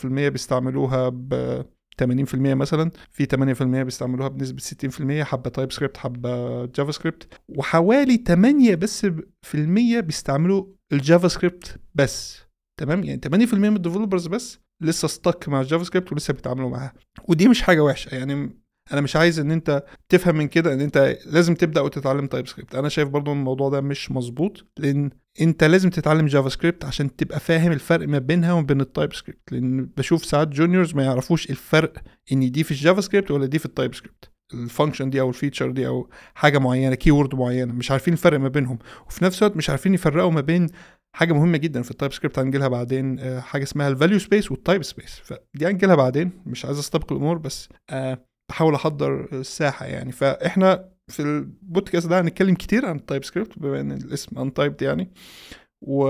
17% 0.00 0.06
بيستعملوها 0.06 1.08
ب 1.08 1.62
80% 2.02 2.34
مثلا 2.34 2.90
في 3.10 3.26
8% 3.26 3.62
بيستعملوها 3.62 4.28
بنسبة 4.28 4.62
60% 5.22 5.24
حبة 5.24 5.50
TypeScript 5.50 5.96
حبة 5.96 6.66
JavaScript 6.66 7.40
وحوالي 7.48 8.16
8 8.26 8.74
بس 8.74 9.06
في 9.42 9.54
المية 9.54 10.00
بيستعملوا 10.00 10.66
ال 10.92 11.28
JavaScript 11.28 11.80
بس. 11.94 12.42
تمام؟ 12.80 13.04
يعني 13.04 13.20
80% 13.46 13.54
من 13.54 13.76
ال 13.76 13.81
developers 13.81 14.26
بس 14.26 14.58
لسه 14.80 15.08
stick 15.08 15.48
مع 15.48 15.60
ال 15.60 15.84
JavaScript 15.84 16.12
ولسه 16.12 16.34
بيتعاملوا 16.34 16.70
معاها. 16.70 16.92
ودي 17.28 17.48
مش 17.48 17.62
حاجة 17.62 17.80
وحشة. 17.80 18.14
يعني 18.14 18.62
أنا 18.92 19.00
مش 19.00 19.16
عايز 19.16 19.38
إن 19.40 19.50
أنت 19.50 19.84
تفهم 20.08 20.36
من 20.36 20.48
كده 20.48 20.72
إن 20.72 20.80
أنت 20.80 21.18
لازم 21.26 21.54
تبدأ 21.54 21.80
وتتعلم 21.80 22.26
TypeScript 22.26 22.74
أنا 22.74 22.88
شايف 22.88 23.08
برضو 23.08 23.32
إن 23.32 23.38
الموضوع 23.38 23.68
ده 23.68 23.80
مش 23.80 24.10
مظبوط 24.10 24.66
لأن 24.78 25.10
أنت 25.40 25.64
لازم 25.64 25.90
تتعلم 25.90 26.26
JavaScript 26.26 26.84
عشان 26.84 27.16
تبقى 27.16 27.40
فاهم 27.40 27.72
الفرق 27.72 28.08
ما 28.08 28.18
بينها 28.18 28.52
وبين 28.52 28.80
ال 28.80 29.14
TypeScript 29.14 29.52
لأن 29.52 29.88
بشوف 29.96 30.24
ساعات 30.24 30.48
juniors 30.48 30.94
ما 30.94 31.04
يعرفوش 31.04 31.50
الفرق 31.50 31.92
إن 32.32 32.50
دي 32.50 32.64
في 32.64 32.70
ال 32.70 33.00
JavaScript 33.00 33.30
ولا 33.30 33.46
دي 33.46 33.58
في 33.58 33.66
ال 33.66 33.94
TypeScript 33.94 34.32
ال 34.54 34.60
function 34.60 35.10
دي 35.10 35.20
أو 35.20 35.28
ال 35.28 35.33
feature 35.33 35.70
دي 35.70 35.86
أو 35.86 36.10
حاجة 36.34 36.58
معينة 36.58 36.94
keyword 36.94 37.34
معينة. 37.34 37.72
مش 37.72 37.90
عارفين 37.90 38.12
الفرق 38.12 38.40
ما 38.40 38.48
بينهم. 38.48 38.78
وفي 39.06 39.24
نفس 39.24 39.42
الوقت 39.42 39.56
مش 39.56 39.70
عارفين 39.70 39.94
يفرقوا 39.94 40.30
ما 40.30 40.40
بين 40.40 40.66
حاجة 41.16 41.32
مهمة 41.32 41.58
جدا 41.58 41.82
في 41.82 41.90
ال 41.90 42.12
TypeScript 42.12 42.38
هنجيلها 42.38 42.68
بعدين 42.68 43.18
آه، 43.18 43.40
حاجة 43.40 43.62
اسمها 43.62 43.88
ال 43.88 43.93
value 43.93 44.18
space 44.18 44.50
وال 44.50 44.61
type 44.61 44.82
space 44.82 45.20
فدي 45.24 45.66
هنجيلها 45.66 45.94
بعدين 45.94 46.30
مش 46.46 46.64
عايز 46.64 46.78
استبق 46.78 47.12
الأمور 47.12 47.38
بس 47.38 47.68
آه 47.90 48.26
بحاول 48.50 48.74
أحضر 48.74 49.28
الساحة 49.32 49.86
يعني. 49.86 50.12
فإحنا 50.12 50.88
في 51.08 51.22
البودكاست 51.22 52.06
ده 52.06 52.20
هنتكلم 52.20 52.54
كتير 52.54 52.86
عن 52.86 52.96
ال 52.96 53.24
TypeScript 53.24 53.58
بما 53.58 53.80
إن 53.80 53.92
الاسم 53.92 54.38
untyped 54.38 54.82
يعني. 54.82 55.10
و 55.82 56.06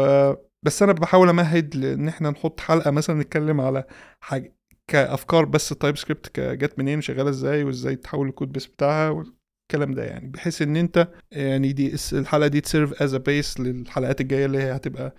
بس 0.65 0.83
أنا 0.83 0.93
بحاول 0.93 1.29
أمهد 1.29 1.77
لإن 1.77 2.09
إحنا 2.09 2.31
نحط 2.31 2.61
حلقة 2.61 2.91
مثلا 2.91 3.21
نتكلم 3.21 3.61
على 3.61 3.85
حاجة 4.21 4.55
كأفكار 4.91 5.45
بس 5.45 5.73
ال 5.73 5.97
TypeScript 5.97 6.41
جت 6.41 6.79
منين 6.79 7.01
شغالة 7.01 7.31
إزاي 7.31 7.65
وإزاي 7.65 7.97
تحول 7.97 8.29
ال 8.29 8.33
code 8.33 8.53
base 8.53 8.67
بتاعها 8.67 9.25
والكلام 9.73 9.95
ده 9.95 10.05
يعني. 10.05 10.29
بحيث 10.29 10.63
إن 10.63 10.77
أنت 10.77 11.09
يعني 11.33 11.73
دي 11.73 11.97
الحلقة 12.13 12.47
دي 12.49 12.61
ت 12.61 12.68
serve 12.68 13.03
as 13.03 13.15
a 13.15 13.19
base 13.19 13.61
للحلقات 13.61 14.21
الجاية 14.21 14.47
اللي 14.47 14.59
هي 14.59 14.77
هتبقى 14.77 15.15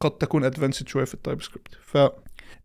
قد 0.00 0.10
تكون 0.10 0.44
advanced 0.44 0.88
شوية 0.88 1.04
في 1.04 1.14
ال 1.14 1.42
TypeScript 1.42 1.74
ف 1.82 1.98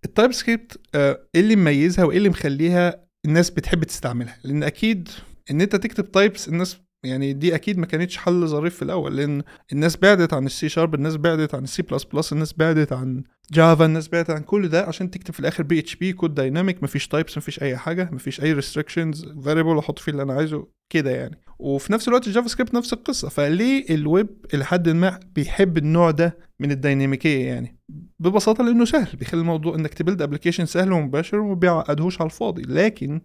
ال 0.05 0.31
TypeScript 0.31 0.79
إيه 0.95 1.17
اللي 1.35 1.55
مميزها 1.55 2.05
وإيه 2.05 2.17
اللي 2.17 2.29
مخليها 2.29 3.05
الناس 3.25 3.49
بتحب 3.49 3.83
تستعملها؟ 3.83 4.37
لأن 4.43 4.63
أكيد 4.63 5.09
إن 5.51 5.61
أنت 5.61 5.75
تكتب 5.75 6.11
types 6.11 6.47
الناس 6.47 6.77
يعني 7.07 7.33
دي 7.33 7.55
أكيد 7.55 7.77
ما 7.77 7.85
كانتش 7.85 8.17
حل 8.17 8.47
ظريف 8.47 8.75
في 8.75 8.81
الأول 8.81 9.17
لأن 9.17 9.43
الناس 9.71 9.97
بعدت 9.97 10.33
عن 10.33 10.45
السي 10.45 10.69
شارب 10.69 10.95
الناس 10.95 11.15
بعدت 11.15 11.55
عن 11.55 11.63
السي 11.63 11.81
بلس 11.81 12.03
بلس 12.03 12.33
الناس 12.33 12.53
بعدت 12.53 12.93
عن 12.93 13.23
Java 13.51 13.85
الناس 13.85 14.07
بعدت 14.07 14.29
عن 14.29 14.41
كل 14.41 14.67
ده 14.67 14.83
عشان 14.83 15.11
تكتب 15.11 15.33
في 15.33 15.39
الآخر 15.39 15.63
PHP 15.63 15.79
code 15.79 16.35
dynamic 16.35 16.83
مفيش 16.83 17.07
types 17.07 17.37
مفيش 17.37 17.61
أي 17.61 17.77
حاجة 17.77 18.09
مفيش 18.11 18.41
أي 18.41 18.53
restrictions 18.53 19.25
variable 19.45 19.77
أحط 19.77 19.99
فيه 19.99 20.11
اللي 20.11 20.23
أنا 20.23 20.33
عايزه 20.33 20.67
كده 20.89 21.11
يعني. 21.11 21.41
وفي 21.59 21.93
نفس 21.93 22.07
الوقت 22.07 22.27
ال 22.27 22.47
JavaScript 22.47 22.73
نفس 22.73 22.93
القصة 22.93 23.29
فليه 23.29 23.85
الويب 23.89 24.27
لحد 24.53 24.89
ما 24.89 25.19
بيحب 25.35 25.77
النوع 25.77 26.11
ده 26.11 26.37
من 26.59 26.71
الديناميكية 26.71 27.45
يعني؟ 27.47 27.77
ببساطة 28.19 28.63
لأنه 28.63 28.85
سهل 28.85 29.17
بيخلي 29.17 29.41
الموضوع 29.41 29.75
إنك 29.75 29.93
ت 29.93 29.98
build 29.98 30.21
application 30.21 30.65
سهل 30.65 30.91
ومباشر 30.91 31.39
وما 31.39 31.53
بيعقدهوش 31.53 32.21
على 32.21 32.25
الفاضي 32.25 32.61
لكن 32.61 33.21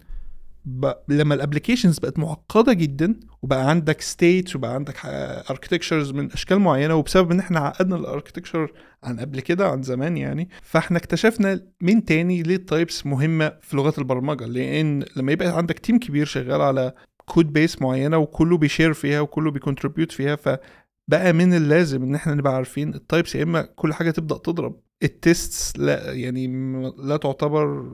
لما 1.08 1.34
ال 1.34 1.39
applications 1.39 1.98
بقت 1.98 2.18
معقدة 2.18 2.72
جدا 2.72 3.20
وبقى 3.42 3.70
عندك 3.70 4.00
states 4.00 4.56
وبقى 4.56 4.74
عندك 4.74 4.96
architectures 5.50 6.10
من 6.12 6.32
أشكال 6.32 6.58
معينة 6.58 6.94
وبسبب 6.94 7.30
إن 7.30 7.38
إحنا 7.38 7.60
عقدنا 7.60 7.96
ال 7.96 8.02
architecture 8.02 8.72
عن 9.02 9.20
قبل 9.20 9.40
كده 9.40 9.68
عن 9.68 9.82
زمان 9.82 10.16
يعني 10.16 10.48
فإحنا 10.62 10.98
اكتشفنا 10.98 11.60
من 11.80 12.04
تاني 12.04 12.42
ليه 12.42 12.56
ال 12.56 12.65
types 12.65 13.06
مهمة 13.06 13.52
في 13.62 13.76
لغات 13.76 13.98
البرمجة؟ 13.98 14.46
لأن 14.46 15.04
لما 15.16 15.32
يبقى 15.32 15.56
عندك 15.56 15.78
team 15.78 15.98
كبير 15.98 16.26
شغال 16.26 16.60
على 16.60 16.92
code 17.26 17.52
base 17.52 17.82
معينة 17.82 18.18
وكله 18.18 18.56
بي 18.58 18.68
share 18.68 18.92
فيها 18.92 19.20
وكله 19.20 19.50
بي 19.50 19.61
contribute 19.61 20.12
فيها 20.12 20.36
ف 20.36 20.58
بقى 21.08 21.32
من 21.32 21.54
اللازم 21.54 22.02
إن 22.02 22.14
إحنا 22.14 22.34
نبقى 22.34 22.54
عارفين 22.54 22.94
ال 22.94 23.01
types 23.01 23.34
يا 23.34 23.42
إما 23.42 23.62
كل 23.62 23.94
حاجة 23.94 24.10
تبدأ 24.10 24.38
تضرب. 24.38 24.80
ال 25.02 25.15
tests 25.15 25.78
لا 25.78 26.12
يعني 26.12 26.46
لا 26.98 27.16
تعتبر 27.16 27.84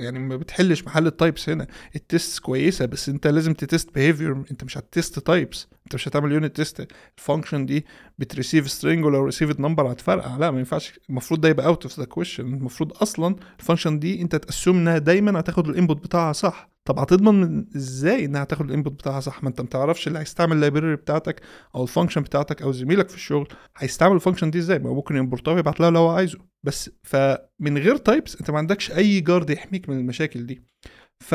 يعني 0.00 0.18
ما 0.18 0.36
بتحلش 0.36 0.84
محل 0.84 1.06
ال 1.06 1.13
types 1.13 1.48
هنا. 1.48 1.66
ال 1.96 2.04
test 2.04 2.38
كويسة 2.38 2.86
بس 2.86 3.08
انت 3.08 3.26
لازم 3.26 3.54
ت 3.54 3.62
test 3.62 3.94
behavior 3.94 4.32
انت 4.50 4.64
مش 4.64 4.78
هت 4.78 4.91
test 4.91 5.18
types 5.18 5.68
انت 5.86 5.94
مش 5.94 6.08
هتعمل 6.08 6.32
unit 6.32 6.56
test 6.56 6.88
ال 7.18 7.23
function 7.23 7.66
دي 7.66 7.86
بت 8.18 8.30
receive 8.30 8.70
string 8.70 9.04
ولو 9.04 9.24
received 9.24 9.60
number 9.60 9.92
هتفرقع. 9.92 10.36
لا 10.36 10.50
ما 10.50 10.58
ينفعش. 10.58 11.00
المفروض 11.10 11.40
ده 11.40 11.48
يبقى 11.48 11.66
out 11.66 11.82
of 11.82 11.98
the 11.98 12.04
question 12.04 12.44
المفروض 12.54 12.92
أصلا 13.02 13.36
ال 13.60 13.64
function 13.64 13.98
دي 13.98 14.22
انت 14.22 14.36
ت 14.36 14.42
assume 14.42 14.76
انها 14.76 14.98
دايما 14.98 15.40
هتاخد 15.40 15.68
ال 15.68 15.74
input 15.74 16.04
بتاعها 16.04 16.32
صح. 16.32 16.75
طب 16.86 16.98
هتضمن 16.98 17.40
من 17.40 17.66
إزاي 17.76 18.24
إنها 18.24 18.42
هتاخد 18.42 18.64
ال 18.64 18.69
input 18.69 18.92
بتاعها 18.92 19.20
صح؟ 19.20 19.42
ما 19.42 19.48
أنت 19.48 19.60
ما 19.60 19.66
تعرفش 19.66 20.08
اللي 20.08 20.18
هيستعمل 20.18 20.52
ال 20.52 20.58
library 20.58 20.96
بتاعتك 20.96 21.40
أو 21.74 21.82
ال 21.82 21.86
function 21.86 22.20
بتاعتك 22.20 22.62
أو 22.62 22.72
زميلك 22.72 23.08
في 23.08 23.14
الشغل 23.14 23.48
هيستعمل 23.78 24.14
ال 24.14 24.18
function 24.18 24.50
دي 24.50 24.58
إزاي؟ 24.58 24.78
ما 24.78 24.90
ممكن 24.90 25.16
ي 25.16 25.21
import 25.21 25.49
ها 25.49 25.54
ويبعت 25.54 25.80
لها 25.80 25.88
اللي 25.88 25.98
هو 25.98 26.08
عايزه. 26.08 26.38
بس 26.64 26.90
فمن 27.02 27.78
غير 27.78 27.96
types 27.96 28.36
أنت 28.40 28.50
ما 28.50 28.58
عندكش 28.58 28.92
أي 28.92 29.20
guard 29.20 29.50
يحميك 29.50 29.88
من 29.88 29.98
المشاكل 29.98 30.46
دي. 30.46 30.62
ف 31.24 31.34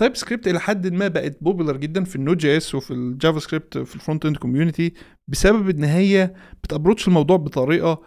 TypeScript 0.00 0.46
إلى 0.48 0.60
حد 0.60 0.86
ما 0.92 1.08
بقت 1.08 1.38
popular 1.42 1.76
جدا 1.76 2.04
في 2.04 2.16
ال 2.16 2.38
Node.js 2.38 2.74
وفي 2.74 2.90
ال 2.90 3.38
JavaScript 3.38 3.78
في 3.78 3.94
ال 3.94 3.99
front 3.99 4.26
end 4.26 4.36
community 4.36 4.92
بسبب 5.28 5.70
إن 5.70 5.84
هي 5.84 6.34
بت 6.62 6.71
approach 6.71 7.08
الموضوع 7.08 7.36
بطريقة 7.36 8.02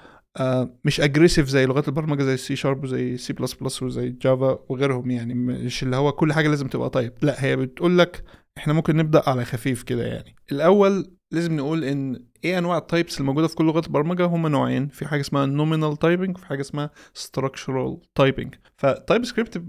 مش 0.85 1.01
aggressive 1.01 1.47
زي 1.47 1.65
لغات 1.65 1.87
البرمجة 1.87 2.23
زي 2.23 2.33
السي 2.33 2.55
شارب 2.55 2.83
وزي 2.83 3.17
سي 3.17 3.33
بلس 3.33 3.53
بلس 3.53 3.83
وزي 3.83 4.09
Java 4.09 4.59
وغيرهم 4.69 5.11
يعني. 5.11 5.33
مش 5.33 5.83
اللي 5.83 5.95
هو 5.95 6.11
كل 6.11 6.33
حاجة 6.33 6.47
لازم 6.47 6.67
تبقى 6.67 6.89
type 6.89 7.13
لا 7.21 7.43
هي 7.43 7.55
بتقول 7.55 7.97
لك 7.97 8.23
إحنا 8.57 8.73
ممكن 8.73 8.95
نبدأ 8.95 9.29
على 9.29 9.45
خفيف 9.45 9.83
كده 9.83 10.05
يعني. 10.05 10.35
الأول 10.51 11.11
لازم 11.31 11.55
نقول 11.55 11.83
إن 11.83 12.25
إيه 12.43 12.57
أنواع 12.57 12.77
ال 12.77 12.84
types 12.84 13.19
الموجودة 13.19 13.47
في 13.47 13.55
كل 13.55 13.65
لغات 13.65 13.87
البرمجة؟ 13.87 14.25
هم 14.25 14.47
نوعين. 14.47 14.87
في 14.87 15.05
حاجة 15.07 15.21
اسمها 15.21 15.45
nominal 15.45 15.97
typing 15.97 16.37
وفي 16.37 16.45
حاجة 16.45 16.61
اسمها 16.61 16.89
structural 17.13 17.97
typing 18.15 18.55
ف 18.77 19.25
TypeScript 19.25 19.63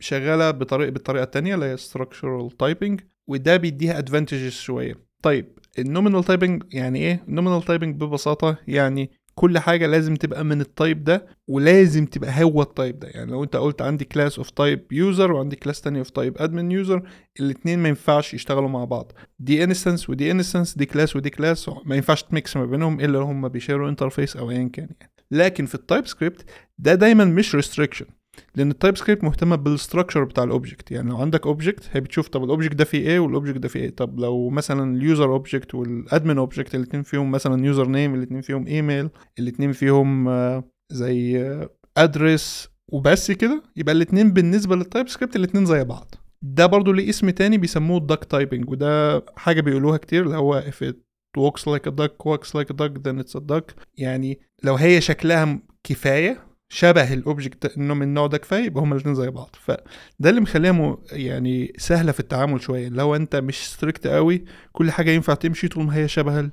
شغالة 0.00 0.50
بطريقه 0.50 0.90
بالطريقة 0.90 1.24
الثانية 1.24 1.54
اللي 1.54 1.66
هي 1.66 1.76
structural 1.76 2.50
typing 2.50 3.00
وده 3.28 3.56
بيديها 3.56 3.98
advantages 3.98 4.52
شوية. 4.52 4.94
طيب 5.22 5.58
ال 5.78 5.84
nominal 5.84 6.24
typing 6.24 6.62
يعني 6.72 6.98
إيه؟ 6.98 7.24
ال 7.28 7.32
nominal 7.32 7.62
typing 7.62 7.94
ببساطة 8.00 8.56
يعني 8.68 9.10
كل 9.38 9.58
حاجة 9.58 9.86
لازم 9.86 10.14
تبقى 10.14 10.44
من 10.44 10.60
ال 10.60 10.69
type 10.69 11.04
ده 11.04 11.26
ولازم 11.48 12.06
تبقى 12.06 12.44
هو 12.44 12.62
ال 12.62 12.69
type 12.69 12.98
ده. 12.98 13.08
يعني 13.08 13.30
لو 13.30 13.44
انت 13.44 13.56
قلت 13.56 13.82
عندي 13.82 14.04
class 14.04 14.38
of 14.38 14.50
type 14.50 14.92
user 14.92 15.32
وعندي 15.32 15.56
class 15.56 15.80
تانية 15.80 15.98
of 15.98 16.10
type 16.10 16.38
admin 16.38 16.72
user 16.72 17.02
الاثنين 17.40 17.78
ما 17.78 17.88
ينفعش 17.88 18.34
يشتغلوا 18.34 18.68
مع 18.68 18.84
بعض. 18.84 19.12
دي 19.38 19.64
instance 19.64 20.10
ودي 20.10 20.30
instance 20.30 20.74
دي 20.78 20.86
class 20.86 21.16
ودي 21.16 21.30
class 21.30 21.70
ما 21.84 21.96
ينفعش 21.96 22.22
ت 22.22 22.30
mix 22.30 22.56
ما 22.56 22.66
بينهم 22.66 23.00
إلا 23.00 23.06
لو 23.18 23.22
هم 23.22 23.48
بي 23.48 23.59
share 23.59 23.88
وا 23.88 23.93
interface 23.93 24.36
أو 24.36 24.50
ايا 24.50 24.68
كان 24.72 24.88
يعني. 25.00 25.12
لكن 25.30 25.66
في 25.66 25.74
ال 25.74 26.06
TypeScript 26.06 26.44
ده 26.78 26.94
دايما 26.94 27.24
مش 27.24 27.54
restriction 27.54 28.06
لأن 28.56 28.70
ال 28.70 28.96
TypeScript 28.96 29.24
مهتمة 29.24 29.56
بال 29.56 29.68
structure 29.68 30.24
بتاع 30.24 30.44
ال 30.44 30.51
object 30.51 30.90
يعني 30.90 31.10
لو 31.10 31.16
عندك 31.16 31.46
object 31.46 31.88
هي 31.92 32.00
بتشوف 32.00 32.28
طب 32.28 32.44
ال 32.44 32.48
object 32.48 32.74
ده 32.74 32.84
فيه 32.84 32.98
إيه 33.08 33.18
وال 33.18 33.28
object 33.28 33.58
ده 33.58 33.68
فيه 33.68 33.80
إيه. 33.80 33.90
طب 33.96 34.20
لو 34.20 34.50
مثلا 34.50 34.96
ال 34.96 35.03
user 35.03 35.32
object 35.32 35.74
وال 35.74 35.92
admin 35.92 36.38
object 36.38 36.74
الاثنين 36.74 37.02
فيهم 37.02 37.30
مثلا 37.30 37.66
username 37.66 38.14
الاثنين 38.14 38.40
فيهم 38.40 38.66
ايميل 38.66 39.08
الاثنين 39.38 39.72
فيهم 39.72 40.28
آه، 40.28 40.64
زي 40.92 41.46
address 41.96 42.68
وبس 42.92 43.30
كده 43.30 43.62
يبقى 43.76 43.94
الاثنين 43.94 44.32
بالنسبة 44.32 44.76
لل 44.76 45.08
TypeScript 45.08 45.36
الاثنين 45.36 45.66
زي 45.66 45.84
بعض. 45.84 46.14
ده 46.42 46.66
برضو 46.66 46.92
ليه 46.92 47.08
اسم 47.08 47.30
تاني 47.30 47.58
بيسموه 47.58 47.98
ال 47.98 48.03
duck 48.03 48.24
typing 48.24 48.70
وده 48.70 49.24
حاجة 49.36 49.60
بيقولوها 49.60 49.96
كتير 49.96 50.22
اللي 50.22 50.36
هو 50.36 50.62
if 50.62 50.88
it 50.88 50.94
walks 51.38 51.62
like 51.62 51.90
a 51.90 51.94
duck 51.94 52.12
walks 52.28 52.48
like 52.48 52.70
a 52.70 52.76
duck 52.76 52.92
then 53.02 53.22
it's 53.22 53.40
a 53.40 53.42
duck. 53.52 53.72
يعني 53.96 54.40
لو 54.64 54.74
هي 54.74 55.00
شكلها 55.00 55.58
كفاية 55.84 56.47
شبه 56.72 57.12
ال 57.12 57.21
object 57.21 57.76
إنه 57.76 57.94
من 57.94 58.02
النوع 58.02 58.26
ده 58.26 58.38
كفاية 58.38 58.64
يبقى 58.64 58.82
هما 58.82 58.94
الاثنين 58.94 59.14
زي 59.14 59.30
بعض. 59.30 59.56
فده 59.60 60.30
اللي 60.30 60.40
مخليها. 60.40 60.98
يعني 61.12 61.72
سهلة 61.78 62.12
في 62.12 62.20
التعامل 62.20 62.60
شوية. 62.62 62.88
لو 62.88 63.16
أنت 63.16 63.36
مش 63.36 63.68
strict 63.68 64.06
قوي 64.06 64.44
كل 64.72 64.90
حاجة 64.90 65.10
ينفع 65.10 65.34
تمشي 65.34 65.68
طول 65.68 65.84
ما 65.84 65.96
هي 65.96 66.08
شبه 66.08 66.50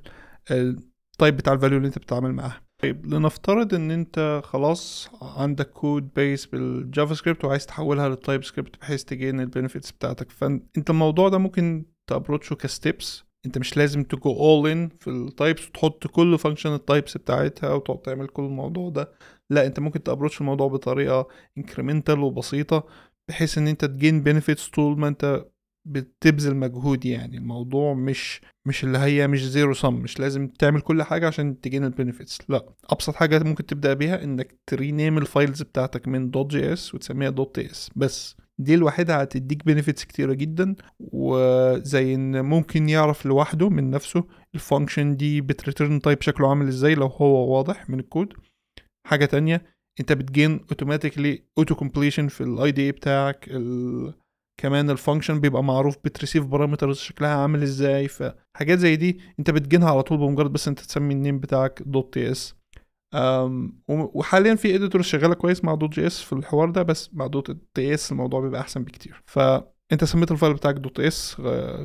ال 0.52 0.69
type 0.69 1.38
بتاع 1.38 1.54
ال 1.54 1.58
value 1.58 1.78
اللي 1.78 1.88
أنت 1.88 1.98
بتتعامل 1.98 2.32
معاها. 2.34 2.62
طيب 2.82 3.06
لنفترض 3.14 3.74
إن 3.74 3.92
أنت 3.92 4.42
خلاص 4.44 5.10
عندك 5.22 5.70
code 5.70 6.14
base 6.14 6.46
بال 6.46 7.14
JavaScript 7.14 7.46
وعايز 7.46 7.66
تحولها 7.66 8.10
لل 8.10 8.44
TypeScript 8.44 8.80
بحيث 8.82 9.04
ت 9.04 9.11
gain 9.11 9.40
ال 9.40 9.45
benefits 9.45 9.92
بتاعتك. 9.92 10.32
فانت 10.32 10.90
الموضوع 10.90 11.30
ده 11.30 11.38
ممكن 11.38 11.86
ت 12.08 12.13
approach 12.13 12.54
ه 12.54 12.64
ك 12.64 12.74
steps 12.74 13.25
انت 13.46 13.58
مش 13.58 13.78
لازم 13.78 14.04
ت 14.04 14.13
go 14.13 14.32
all 14.32 14.70
in 14.70 14.90
في 15.00 15.10
ال 15.10 15.19
types 15.19 15.68
وتحط 15.68 16.08
كل 16.08 16.38
function 16.40 16.74
ال 16.74 16.81
types 16.81 17.18
بتاعتها 17.18 17.74
وتقعد 17.74 18.02
تعمل 18.02 18.28
كل 18.28 18.44
الموضوع 18.44 18.90
ده. 18.90 19.12
لا 19.50 19.66
انت 19.66 19.80
ممكن 19.80 20.04
ت 20.04 20.08
approach 20.08 20.42
الموضوع 20.42 20.68
بطريقة 20.68 21.28
incremental 21.58 22.20
وبسيطة 22.20 22.84
بحيث 23.30 23.58
ان 23.58 23.68
انت 23.68 23.86
ت 23.86 23.93
gain 23.93 24.24
benefits 24.24 24.70
طول 24.70 25.00
ما 25.00 25.08
انت 25.08 25.46
بتبذل 25.88 26.56
مجهود 26.56 27.06
يعني. 27.06 27.38
الموضوع 27.38 27.94
مش 27.94 28.42
مش 28.68 28.84
اللي 28.84 28.98
هي 28.98 29.28
مش 29.28 29.46
zero 29.46 29.74
sum 29.74 29.94
مش 29.94 30.20
لازم 30.20 30.48
تعمل 30.48 30.82
كل 30.82 31.04
حاجة 31.04 31.28
عشان 31.28 31.62
ت 31.62 31.66
gain 31.66 31.84
ال 31.84 31.90
benefits 31.90 32.38
لا 32.50 32.66
أبسط 32.92 33.16
حاجة 33.16 33.44
ممكن 33.44 33.66
تبدأ 33.66 33.94
بيها 33.94 34.24
إنك 34.24 34.60
ت 34.68 34.75
rename 34.75 35.18
ال 35.18 35.25
files 35.25 35.62
بتاعتك 35.62 36.08
من 36.08 36.32
.js 36.32 36.96
وتسميها 36.96 37.30
.ts 37.30 37.90
بس 37.96 38.36
دي 38.60 38.76
لوحدها 38.76 39.24
هتديك 39.24 39.66
benefits 39.66 40.06
كتيرة 40.06 40.34
جدا 40.34 40.76
وزي 41.00 42.16
إن 42.16 42.46
ممكن 42.46 42.90
يعرف 42.90 43.26
لوحده 43.26 43.70
من 43.70 43.90
نفسه 43.90 44.24
ال 44.56 44.62
function 44.62 45.16
دي 45.18 45.42
بت 45.42 45.57
return 45.57 46.02
type 46.02 46.22
شكله 46.22 46.50
عامل 46.50 46.68
إزاي 46.68 46.96
لو 46.96 47.08
هو 47.08 47.56
واضح 47.58 47.90
من 47.90 48.00
الكود. 48.00 48.34
حاجة 49.08 49.26
تانية 49.26 49.66
أنت 50.00 50.14
بت 50.14 50.29
gain 50.29 50.60
automatically 50.60 51.44
auto 51.58 51.75
completion 51.75 52.28
في 52.28 52.42
ال 52.42 52.72
IDE 52.72 52.92
بتاعك 52.92 53.46
ال... 53.52 54.14
كمان 54.62 54.90
ال 54.90 54.95
function 54.95 55.40
بيبقى 55.40 55.64
معروف 55.64 55.98
بت 56.04 56.13
receive 56.13 56.46
parameters 56.46 56.98
شكلها 56.98 57.30
عامل 57.36 57.64
إزاي 57.64 58.08
فحاجات 58.08 58.80
زي 58.80 58.96
دي 58.96 59.20
أنت 59.40 59.50
بت 59.52 59.62
gain 59.62 59.84
ها 59.84 59.90
على 59.92 60.04
طول 60.04 60.18
بمجرد 60.18 60.52
بس 60.54 60.68
أنت 60.68 60.80
تسمي 60.80 61.14
ال 61.14 61.19
name 61.19 61.40
بتاعك 61.40 61.82
.ts 61.86 62.56
وحاليا 63.88 64.56
في 64.56 64.76
editors 64.75 65.06
شغالة 65.06 65.34
كويس 65.36 65.64
مع 65.64 65.76
.js 65.75 66.22
في 66.22 66.34
الحوار 66.34 66.70
ده 66.70 66.84
بس 66.84 67.10
مع 67.14 67.28
.ts 67.28 68.12
الموضوع 68.12 68.42
بيبقى 68.42 68.62
أحسن 68.62 68.84
بكتير. 68.84 69.24
فانت 69.26 70.04
سميت 70.04 70.32
ال 70.32 70.36
file 70.36 70.54
بتاعك 70.54 70.76
.ts 70.75 71.36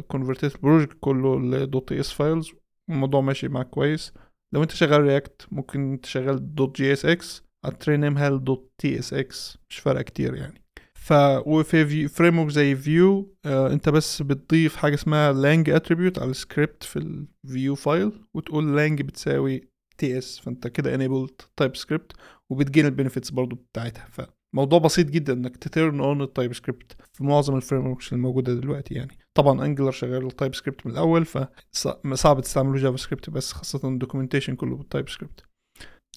convert 0.09 0.49
ت 0.49 0.55
ال 0.55 0.60
project 0.60 0.97
كله 1.01 1.41
ل 1.41 1.93
.ts 1.93 2.13
files 2.13 2.51
الموضوع 2.91 3.21
ماشي 3.21 3.49
معاك 3.49 3.71
كويس. 3.71 4.13
لو 4.53 4.63
أنت 4.63 4.71
شغال 4.71 5.01
React 5.01 5.47
ممكن 5.53 5.99
تشغل 6.03 6.55
دوت 6.55 6.77
جي 6.77 6.93
اس 6.93 7.05
إكس 7.07 7.45
هترينيمها 7.65 8.29
دوت 8.29 8.73
تي 8.79 8.99
اس 8.99 9.15
إكس 9.15 9.59
مش 9.71 9.79
فارقة 9.79 10.03
كتير 10.03 10.35
يعني. 10.35 10.63
ف 10.95 11.13
وفي 11.47 12.09
framework 12.09 12.51
زي 12.51 12.77
Vue 12.77 13.35
آه 13.45 13.73
أنت 13.73 13.89
بس 13.89 14.23
بتضيف 14.23 14.77
حاجة 14.77 14.95
اسمها 14.95 15.33
lang 15.33 15.71
attribute 15.71 16.19
على 16.19 16.31
السكريبت 16.31 16.83
في 16.83 17.27
ال 17.47 17.54
Vue 17.54 17.75
file 17.75 18.13
وتقول 18.35 18.77
lang 18.77 19.03
بتساوي 19.03 19.70
ts 20.01 20.39
فأنت 20.39 20.67
كده 20.69 20.95
enabled 20.95 21.31
TypeScript 21.57 22.13
وبت 22.51 22.66
gain 22.66 22.87
ال 22.87 22.92
benefits 22.92 23.31
برضو 23.31 23.57
بتاعتها. 23.57 24.09
فموضوع 24.53 24.79
بسيط 24.79 25.07
جدا 25.07 25.33
إنك 25.33 25.57
ت 25.57 25.66
turn 25.66 26.01
on 26.01 26.16
ال 26.16 26.23
TypeScript 26.23 26.97
في 27.13 27.25
معظم 27.25 27.57
ال 27.57 27.87
frameworks 27.87 28.13
الموجوده 28.13 28.55
دلوقتي 28.55 28.95
يعني. 28.95 29.19
طبعا 29.35 29.65
Angular 29.65 29.91
شغال 29.91 30.27
ال 30.27 30.55
TypeScript 30.55 30.87
من 30.87 30.93
الأول 30.93 31.25
فصعب 31.25 32.41
تستعملوا 32.41 32.79
JavaScript 32.79 33.31
بس 33.31 33.53
خاصة 33.53 33.89
ال 33.89 33.94
documentation 33.94 34.55
كله 34.57 34.77
بال 34.77 35.09
TypeScript 35.09 35.45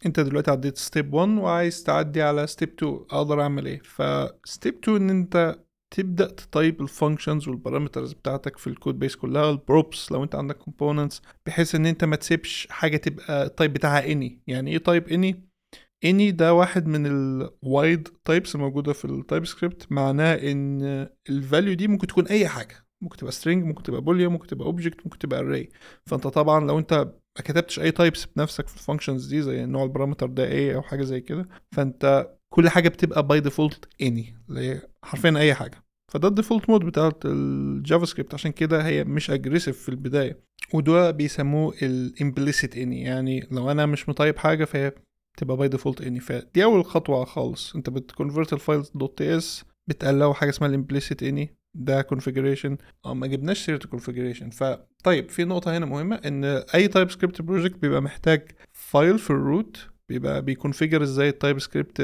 أنت 0.05 0.19
دلوقتي 0.19 0.51
عديت 0.51 0.77
step 0.77 1.13
1 1.13 1.29
وعايز 1.29 1.83
تعدي 1.83 2.21
على 2.21 2.47
step 2.47 2.69
2 2.77 2.93
أقدر 2.93 3.41
أعمل 3.41 3.65
إيه؟ 3.65 3.81
ف 3.81 4.00
step 4.00 4.75
2 4.83 4.97
إن 4.97 5.09
أنت 5.09 5.59
تبدأ 5.95 6.27
ت 6.27 6.38
type 6.38 6.81
ال 6.81 6.88
functions 6.88 7.47
وال 7.47 7.58
parameters 7.58 8.13
بتاعتك 8.13 8.57
في 8.57 8.67
ال 8.67 8.74
code 8.74 8.99
base 8.99 9.15
كلها 9.15 9.49
ال 9.49 9.59
props 9.59 10.11
لو 10.11 10.23
انت 10.23 10.35
عندك 10.35 10.57
components 10.57 11.21
بحيث 11.45 11.75
ان 11.75 11.85
انت 11.85 12.03
ما 12.05 12.15
تسيبش 12.15 12.67
حاجة 12.71 12.97
تبقى 12.97 13.45
ال 13.45 13.51
type 13.51 13.73
بتاعها 13.73 14.11
any 14.11 14.41
يعني 14.47 14.71
إيه 14.71 14.77
type 14.77 15.07
any 15.07 15.43
any 16.05 16.31
ده 16.31 16.53
واحد 16.53 16.87
من 16.87 17.05
ال 17.05 17.25
wide 17.25 18.07
types 18.25 18.55
الموجودة 18.55 18.93
في 18.93 19.05
ال 19.05 19.45
TypeScript 19.45 19.91
معناه 19.91 20.33
ان 20.35 20.81
ال 21.29 21.36
value 21.36 21.73
دي 21.73 21.87
ممكن 21.87 22.07
تكون 22.07 22.27
أي 22.27 22.47
حاجة. 22.47 22.75
ممكن 23.03 23.17
تبقى 23.17 23.31
string 23.33 23.47
ممكن 23.47 23.83
تبقى 23.83 24.01
boolean 24.01 24.27
ممكن 24.27 24.47
تبقى 24.47 24.65
object 24.67 24.97
ممكن 25.05 25.19
تبقى 25.19 25.39
array. 25.41 25.67
فانت 26.05 26.27
طبعا 26.27 26.65
لو 26.67 26.79
انت 26.79 26.93
ما 27.37 27.43
كتبتش 27.43 27.79
أي 27.79 27.91
types 27.91 28.25
بنفسك 28.25 28.67
في 28.67 28.75
ال 28.75 28.80
functions 28.80 29.27
دي 29.27 29.41
زي 29.41 29.65
نوع 29.65 29.83
ال 29.83 29.88
parameter 29.88 30.27
ده 30.27 30.43
إيه 30.45 30.75
أو 30.75 30.81
حاجة 30.81 31.03
زي 31.03 31.21
كده 31.21 31.49
فانت 31.75 32.29
كل 32.53 32.69
حاجة 32.69 32.89
بتبقى 32.89 33.27
by 33.27 33.39
default 33.39 33.89
any 34.01 34.35
اللي 34.49 34.61
هي 34.61 34.81
حرفيا 35.05 35.33
أي 35.37 35.53
حاجة. 35.53 35.82
فده 36.13 36.27
ال 36.27 36.32
default 36.32 36.69
mode 36.69 36.85
بتاعت 36.85 37.25
ال 37.25 38.05
JavaScript. 38.05 38.33
عشان 38.33 38.51
كده 38.51 38.85
هي 38.87 39.03
مش 39.03 39.31
aggressive 39.31 39.79
في 39.81 39.89
البداية. 39.89 40.39
وده 40.73 41.11
بيسموه 41.11 41.73
ال 41.81 41.92
implicit 41.92 42.77
any 42.77 43.01
يعني 43.01 43.47
لو 43.51 43.71
أنا 43.71 43.85
مش 43.85 44.09
م 44.09 44.15
type 44.15 44.37
حاجة 44.37 44.65
فهي 44.65 44.91
تبقى 45.37 45.57
by 45.57 45.67
default 45.67 46.01
any 46.01 46.19
فدي 46.19 46.63
أول 46.63 46.85
خطوة 46.85 47.25
خالص. 47.25 47.75
أنت 47.75 47.89
بت 47.89 48.03
convert 48.03 48.53
ال 48.53 48.59
file 48.59 48.83
.ts 48.95 49.65
بتقلو 49.89 50.33
حاجة 50.33 50.49
اسمها 50.49 50.69
ال 50.69 50.75
implicit 50.75 51.23
any 51.23 51.55
ده 51.75 52.01
configuration 52.01 52.77
آه 53.05 53.13
ما 53.13 53.27
جبناش 53.27 53.65
سيرة 53.65 53.79
ال 53.85 53.90
configuration 53.90 54.49
فطيب 54.49 55.29
في 55.29 55.43
نقطة 55.45 55.77
هنا 55.77 55.85
مهمة 55.85 56.15
إن 56.15 56.43
أي 56.45 56.87
TypeScript 56.87 57.41
project 57.41 57.77
بيبقى 57.77 58.01
محتاج 58.01 58.51
file 58.73 59.19
في 59.19 59.29
ال 59.29 59.39
root 59.39 59.77
بيبقى 60.09 60.41
بي 60.41 60.52
configure 60.52 61.03
إزاي 61.03 61.29
ال 61.29 61.59
TypeScript 61.59 62.01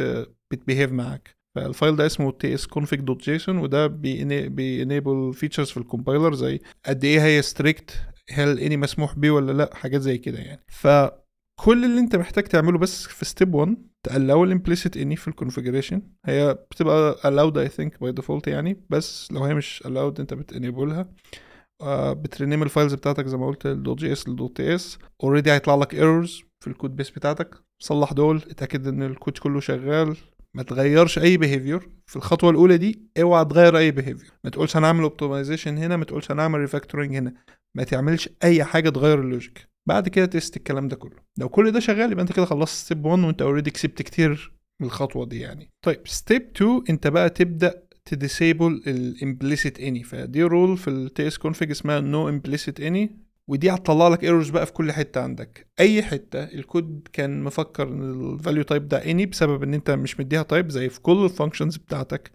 بت 0.51 0.62
behave 0.62 0.91
معاك. 0.92 1.38
فال 1.60 1.72
file 1.72 1.96
ده 1.96 2.06
اسمه 2.06 2.32
tsconfig.json 2.32 3.50
وده 3.50 3.88
بي 3.88 4.24
enable 4.24 5.34
features 5.34 5.69
في 5.70 5.78
ال 5.77 5.84
compiler 5.84 6.34
زي 6.34 6.60
قد 6.86 7.04
إيه 7.04 7.22
هي 7.25 7.42
strict 7.41 7.91
هل 8.32 8.60
any 8.60 8.77
مسموح 8.78 9.16
بيه 9.20 9.32
ولا 9.32 9.51
لا 9.51 9.70
حاجات 9.74 10.01
زي 10.01 10.18
كده 10.18 10.39
يعني. 10.39 10.63
فكل 10.68 11.86
اللي 11.86 12.00
انت 12.00 12.16
محتاج 12.16 12.44
تعمله 12.44 12.78
بس 12.78 13.08
في 13.08 13.25
step 13.25 13.55
1 13.56 13.78
تقلو 14.04 14.44
ال 14.43 14.50
implicit 14.50 14.98
any 14.98 15.15
في 15.16 15.28
ال 15.27 15.33
configuration 15.33 16.01
هي 16.25 16.54
بتبقى 16.72 17.16
allowed 17.16 17.54
I 17.70 17.72
think 17.78 17.89
by 18.08 18.22
default 18.22 18.48
يعني 18.48 18.86
بس 18.89 19.32
لو 19.32 19.44
هي 19.44 19.54
مش 19.54 19.84
allowed 19.88 20.20
انت 20.20 20.34
بت 20.34 20.50
enable 20.50 21.01
ها 21.01 21.10
آه 21.82 22.13
بت 22.13 22.26
rename 22.26 22.63
ال 22.63 22.68
files 22.68 22.93
بتاعتك 22.94 23.28
زي 23.28 23.38
ما 23.38 23.48
قلت 23.48 23.66
ال 23.65 23.98
.js 24.00 24.27
ال 24.27 24.58
.ts 24.58 24.98
already 25.24 25.51
هيطلع 25.51 25.75
لك 25.75 25.94
errors 25.93 26.41
في 26.63 26.68
ال 26.69 26.75
code 26.75 26.96
base 26.96 27.10
بتاعتك. 27.10 27.56
صلح 27.82 28.13
دول 28.13 28.38
اتأكد 28.50 28.88
ان 28.88 29.04
الكود 29.04 29.38
كله 29.38 29.60
شغال. 29.60 30.18
ما 30.56 30.63
تغيرش 30.63 31.20
أي 31.20 31.38
behavior 31.38 31.89
في 32.06 32.15
الخطوة 32.15 32.50
الأولى 32.50 32.77
دي 32.77 33.01
اوعى 33.22 33.46
تغير 33.46 33.77
أي 33.77 33.91
behavior 33.91 34.31
ما 34.44 34.50
تقولش 34.50 34.77
هنعمل 34.77 35.03
optimization 35.03 35.77
هنا 35.77 35.98
ما 35.98 36.06
تقولش 36.06 36.32
هنعمل 36.32 36.60
refactoring 36.60 37.15
هنا. 37.15 37.34
ما 37.75 37.84
تعملش 37.84 38.29
أي 38.44 38.63
حاجة 38.63 38.89
تغير 38.89 39.22
ال 39.22 39.29
logic 39.29 39.67
بعد 39.88 40.08
كده 40.10 40.25
test 40.25 40.58
الكلام 40.58 40.88
ده 40.88 40.96
كله. 40.96 41.18
لو 41.38 41.50
كل 41.50 41.72
ده 41.72 41.79
شغال 41.79 42.12
يبقى 42.12 42.22
أنت 42.24 42.32
كده 42.34 42.46
خلصت 42.46 42.86
step 42.86 43.05
1 43.06 43.24
وأنت 43.24 43.41
already 43.41 43.72
كسبت 43.72 44.01
كتير 44.01 44.53
من 44.82 44.88
الخطوة 44.88 45.25
دي 45.25 45.39
يعني. 45.39 45.70
طيب 45.86 46.01
step 46.08 46.41
2 46.56 46.84
أنت 46.89 47.08
بقى 47.08 47.29
تبدأ 47.29 47.84
ت 48.05 48.15
disable 48.15 48.84
ال 48.88 48.98
implicit 48.98 49.79
any 49.79 50.03
فدي 50.03 50.44
rule 50.43 50.77
في 50.77 50.88
ال 50.89 51.27
tsconfig 51.27 51.72
اسمها 51.72 52.00
noImplicitAny 52.00 53.19
ودي 53.50 53.70
هتطلع 53.72 54.08
لك 54.08 54.24
errors 54.24 54.50
بقى 54.50 54.65
في 54.65 54.74
كل 54.74 54.91
حتة 54.91 55.22
عندك. 55.22 55.68
أي 55.79 56.03
حتة 56.03 56.44
الكود 56.44 57.08
كان 57.13 57.44
مفكر 57.44 57.88
إن 57.88 58.34
ال 58.34 58.38
value 58.38 58.63
type 58.63 58.88
ده 58.88 58.98
any 59.12 59.25
بسبب 59.25 59.63
إن 59.63 59.74
أنت 59.74 59.91
مش 59.91 60.20
مديها 60.20 60.44
type 60.43 60.69
زي 60.70 60.89
في 60.89 61.01
كل 61.01 61.24
ال 61.25 61.31
functions 61.31 61.77
بتاعتك 61.77 62.32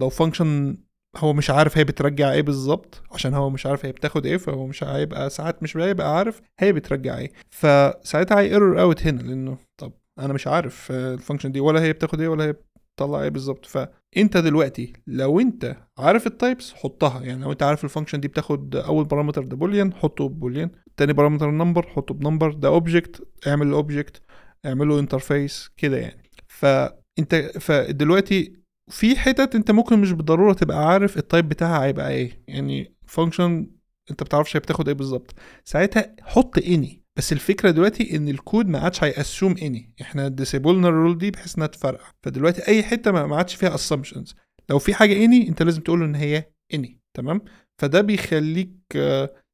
لو 0.00 0.08
function 0.08 0.76
هو 1.16 1.32
مش 1.32 1.50
عارف 1.50 1.78
هي 1.78 1.84
بترجع 1.84 2.32
إيه 2.32 2.42
بالظبط 2.42 3.02
عشان 3.12 3.34
هو 3.34 3.50
مش 3.50 3.66
عارف 3.66 3.86
هي 3.86 3.92
بتاخد 3.92 4.26
إيه 4.26 4.36
فهو 4.36 4.66
مش 4.66 4.84
هيبقى 4.84 5.30
ساعات 5.30 5.62
مش 5.62 5.76
هيبقى 5.76 6.16
عارف 6.16 6.40
هي 6.58 6.72
بترجع 6.72 7.18
إيه. 7.18 7.32
فساعتها 7.50 8.40
هي 8.40 8.46
error 8.50 8.80
out 8.80 9.06
هنا 9.06 9.22
لأنه 9.22 9.58
طب 9.76 9.92
أنا 10.18 10.32
مش 10.32 10.46
عارف 10.46 10.90
ال 10.92 10.99
function 10.99 11.52
دي 11.52 11.60
ولا 11.60 11.82
هي 11.82 11.92
بتاخد 11.92 12.20
إيه 12.20 12.28
ولا 12.28 12.44
هي 12.44 12.54
بتطلع 12.96 13.22
إيه 13.22 13.28
بالظبط. 13.28 13.66
فانت 13.66 14.36
دلوقتي 14.36 14.92
لو 15.06 15.40
انت 15.40 15.76
عارف 15.98 16.26
ال 16.26 16.34
types 16.34 16.72
حطها 16.74 17.22
يعني 17.22 17.42
لو 17.44 17.52
انت 17.52 17.62
عارف 17.62 17.84
ال 17.84 17.88
function 17.88 18.20
دي 18.20 18.28
بتاخد 18.28 18.76
اول 18.76 19.04
parameter 19.04 19.44
ده 19.44 19.56
boolean 19.56 19.94
حطه 19.94 20.28
ب 20.28 20.33
boolean 20.33 20.70
تاني 20.96 21.12
parameter 21.12 21.50
number 21.50 21.86
حطه 21.86 22.14
ب 22.14 22.19
number 22.19 22.52
ده 22.52 22.68
object 22.68 23.28
اعمل 23.46 23.66
ال 23.66 23.74
object 23.74 24.22
اعمله 24.66 24.98
interface 24.98 25.70
كده 25.76 25.96
يعني. 25.98 26.22
فانت 26.48 27.34
فدلوقتي 27.60 28.62
في 28.90 29.16
حتت 29.16 29.54
انت 29.54 29.70
ممكن 29.70 29.98
مش 29.98 30.12
بالضرورة 30.12 30.52
تبقى 30.52 30.88
عارف 30.88 31.18
ال 31.18 31.24
type 31.24 31.48
بتاعها 31.48 31.84
هيبقى 31.84 32.10
إيه. 32.10 32.42
يعني 32.48 32.94
function 33.06 33.70
انت 34.10 34.22
بتعرفش 34.22 34.56
هي 34.56 34.60
بتاخد 34.60 34.88
إيه 34.88 34.94
بالظبط. 34.94 35.34
ساعتها 35.64 36.16
حط 36.22 36.58
any 36.58 37.01
بس 37.18 37.32
الفكرة 37.32 37.70
دلوقتي 37.70 38.16
إن 38.16 38.28
الكود 38.28 38.68
ما 38.68 38.78
عادش 38.78 39.04
هي 39.04 39.16
assume 39.16 39.54
any 39.62 39.94
إحنا 40.00 40.28
disable 40.28 40.81
نا 40.81 40.88
ال 40.88 40.94
rule 40.94 41.18
دي 41.18 41.30
بحيث 41.30 41.56
إنها 41.56 41.66
تفرقع. 41.66 42.10
فدلوقتي 42.22 42.68
أي 42.68 42.82
حتة 42.82 43.10
ما 43.12 43.36
عادش 43.36 43.54
فيها 43.54 43.74
assumptions 43.74 44.34
لو 44.70 44.78
في 44.78 44.94
حاجة 44.94 45.24
any 45.24 45.48
أنت 45.48 45.62
لازم 45.62 45.80
تقول 45.82 46.02
إن 46.02 46.14
هي 46.14 46.44
any 46.74 47.00
تمام؟ 47.14 47.40
فده 47.78 48.00
بيخليك 48.00 48.72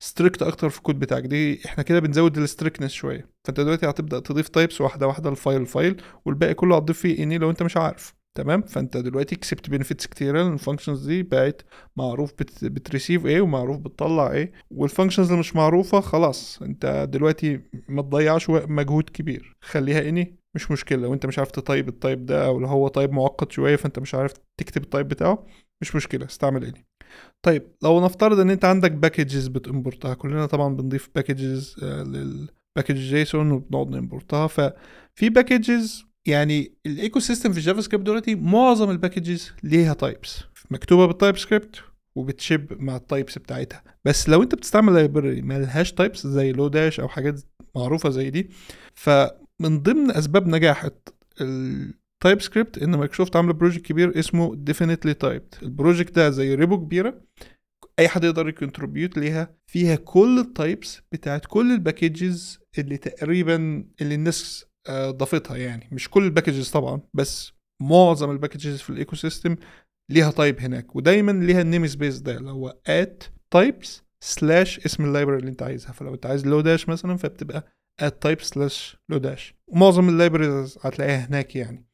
strict 0.03 0.43
أكتر 0.43 0.69
في 0.69 0.79
الكود 0.79 0.99
بتاعك. 0.99 1.23
دي 1.23 1.65
إحنا 1.67 1.83
كده 1.83 1.99
بنزود 2.01 2.39
ال 2.39 2.44
strictness 2.44 2.93
شوية. 2.93 3.31
فأنت 3.45 3.61
دلوقتي 3.61 3.87
هتبدأ 3.91 4.19
تضيف 4.21 4.49
types 4.49 4.81
واحدة 4.81 5.07
واحدة 5.07 5.31
ال 5.31 5.37
file 5.37 5.61
ال 5.61 5.69
file 5.69 6.03
والباقي 6.25 6.55
كله 6.55 6.77
هتضيف 6.77 6.99
فيه 6.99 7.23
any 7.23 7.39
لو 7.39 7.51
أنت 7.51 7.63
مش 7.63 7.77
عارف. 7.77 8.15
تمام؟ 8.39 8.63
فأنت 8.63 8.97
دلوقتي 8.97 9.37
كسبت 9.37 9.71
benefits 9.71 10.07
كتير 10.07 10.37
لأن 10.37 10.53
ال 10.53 10.58
functions 10.58 11.07
دي 11.07 11.23
بقت 11.23 11.65
معروف 11.97 12.33
بت... 12.33 12.65
بت 12.65 12.78
receive 12.78 13.27
إيه 13.27 13.41
ومعروف 13.41 13.79
بتطلع 13.79 14.33
إيه. 14.33 14.53
وال 14.71 14.81
functions 14.81 15.27
اللي 15.27 15.41
مش 15.41 15.57
معروفة 15.57 16.01
خلاص. 16.01 16.63
أنت 16.63 17.09
دلوقتي 17.13 17.61
ما 17.89 18.03
تضيعش 18.03 18.51
مجهود 18.51 19.11
كبير. 19.11 19.57
خليها 19.61 20.09
any 20.09 20.37
مش 20.55 20.71
مشكلة. 20.71 21.03
لو 21.03 21.15
انت 21.15 21.27
مش 21.27 21.39
عارف 21.39 21.51
ت 21.51 21.58
type 21.58 21.89
ال 21.89 21.96
type 21.96 22.27
ده 22.27 22.47
أو 22.47 22.61
لو 22.61 22.67
هو 22.67 22.89
type 22.89 23.13
معقد 23.13 23.53
شوية 23.53 23.77
فأنت 23.77 23.99
مش 23.99 24.15
عارف 24.15 24.33
تكتب 24.57 24.83
ال 24.83 24.88
type 24.88 25.09
بتاعه. 25.09 25.47
مش 25.81 25.97
مشكلة. 25.97 26.27
استعمل 26.27 26.65
any. 26.65 26.87
طيب 27.43 27.63
لو 27.83 28.05
نفترض 28.05 28.41
إن 28.41 28.51
أنت 28.51 28.65
عندك 28.65 28.93
packages 28.93 29.47
بت 29.47 29.62
import 29.62 30.07
ها 30.07 30.15
كلنا 30.15 30.47
طبعا 30.47 30.77
بنضيف 30.77 31.11
packages 31.15 31.77
لل 31.83 32.08
package 32.08 32.97
JSON 32.97 33.51
وبنقعد 33.51 33.89
ن 33.89 33.96
import 33.96 34.39
ها 34.39 34.47
ففي 34.47 35.29
packages 35.31 36.08
يعني 36.29 36.73
ال 36.87 37.21
ecosystem 37.21 37.53
في 37.53 37.59
ال 37.59 37.81
JavaScript 37.81 38.07
دلوقتي 38.07 38.35
معظم 38.35 38.91
ال 38.91 38.98
packages 38.98 39.53
ليها 39.63 39.95
types 39.95 40.41
مكتوبة 40.71 41.07
بال 41.07 41.39
TypeScript 41.39 41.77
وبت 42.17 42.38
ship 42.38 42.67
مع 42.83 42.97
ال 42.97 43.04
types 43.04 43.39
بتاعتها. 43.39 43.83
بس 44.05 44.29
لو 44.29 44.43
انت 44.43 44.55
بتستعمل 44.55 44.95
library 44.95 45.43
ما 45.43 45.59
لهاش 45.59 45.93
types 45.93 46.27
زي 46.27 46.53
Lodash 46.53 47.01
أو 47.01 47.09
حاجات 47.09 47.41
معروفة 47.77 48.11
زي 48.11 48.31
دي 48.31 48.51
فمن 48.95 49.83
ضمن 49.83 50.11
أسباب 50.11 50.49
نجاح 50.49 50.89
ال 51.41 52.41
TypeScript 52.43 52.79
إن 52.79 52.95
مايكروسوفت 52.95 53.37
عاملة 53.37 53.53
project 53.53 53.85
كبير 53.85 54.19
اسمه 54.19 54.55
DefinitelyTyped 54.55 55.15
ال 55.15 55.55
project 55.63 56.17
ده 56.17 56.31
زي 56.31 56.55
repo 56.55 56.79
كبيرة 56.79 57.21
أي 57.99 58.09
حد 58.09 58.25
يقدر 58.25 58.49
ي 58.49 58.55
contribute 58.55 59.19
ليها. 59.19 59.55
فيها 59.67 59.97
كل 59.97 60.39
ال 60.39 60.49
types 60.49 61.01
بتاعت 61.13 61.47
كل 61.47 61.73
ال 61.73 61.82
packages 61.82 62.59
اللي 62.79 62.97
تقريبا 62.97 63.85
اللي 64.01 64.15
الناس 64.15 64.65
ضافتها 64.91 65.57
يعني. 65.57 65.89
مش 65.93 66.11
كل 66.11 66.25
ال 66.25 66.30
packages 66.30 66.71
طبعا 66.71 67.01
بس 67.15 67.53
معظم 67.83 68.31
ال 68.31 68.36
packages 68.36 68.81
في 68.81 68.91
ال 68.91 69.17
ecosystem 69.17 69.57
ليها 70.11 70.31
type 70.31 70.61
هناك 70.61 70.97
ودايما 70.97 71.33
ليها 71.33 71.61
ال 71.61 71.87
namespace 71.87 72.19
ده 72.19 72.37
اللي 72.37 72.51
هو 72.51 72.77
at 72.87 73.25
types 73.51 74.03
slash 74.25 74.81
اسم 74.87 75.05
ال 75.05 75.09
library 75.09 75.39
اللي 75.39 75.51
انت 75.51 75.63
عايزها. 75.63 75.93
فلو 75.93 76.15
انت 76.15 76.27
عايز 76.27 76.47
Lodash 76.47 76.89
مثلا 76.89 77.17
فبتبقى 77.17 77.73
at 78.01 78.23
type 78.23 78.41
slash 78.41 78.97
Lodash 79.09 79.55
ومعظم 79.67 80.09
ال 80.09 80.16
libraries 80.16 80.79
هتلاقيها 80.83 81.27
هناك 81.27 81.57
يعني. 81.57 81.85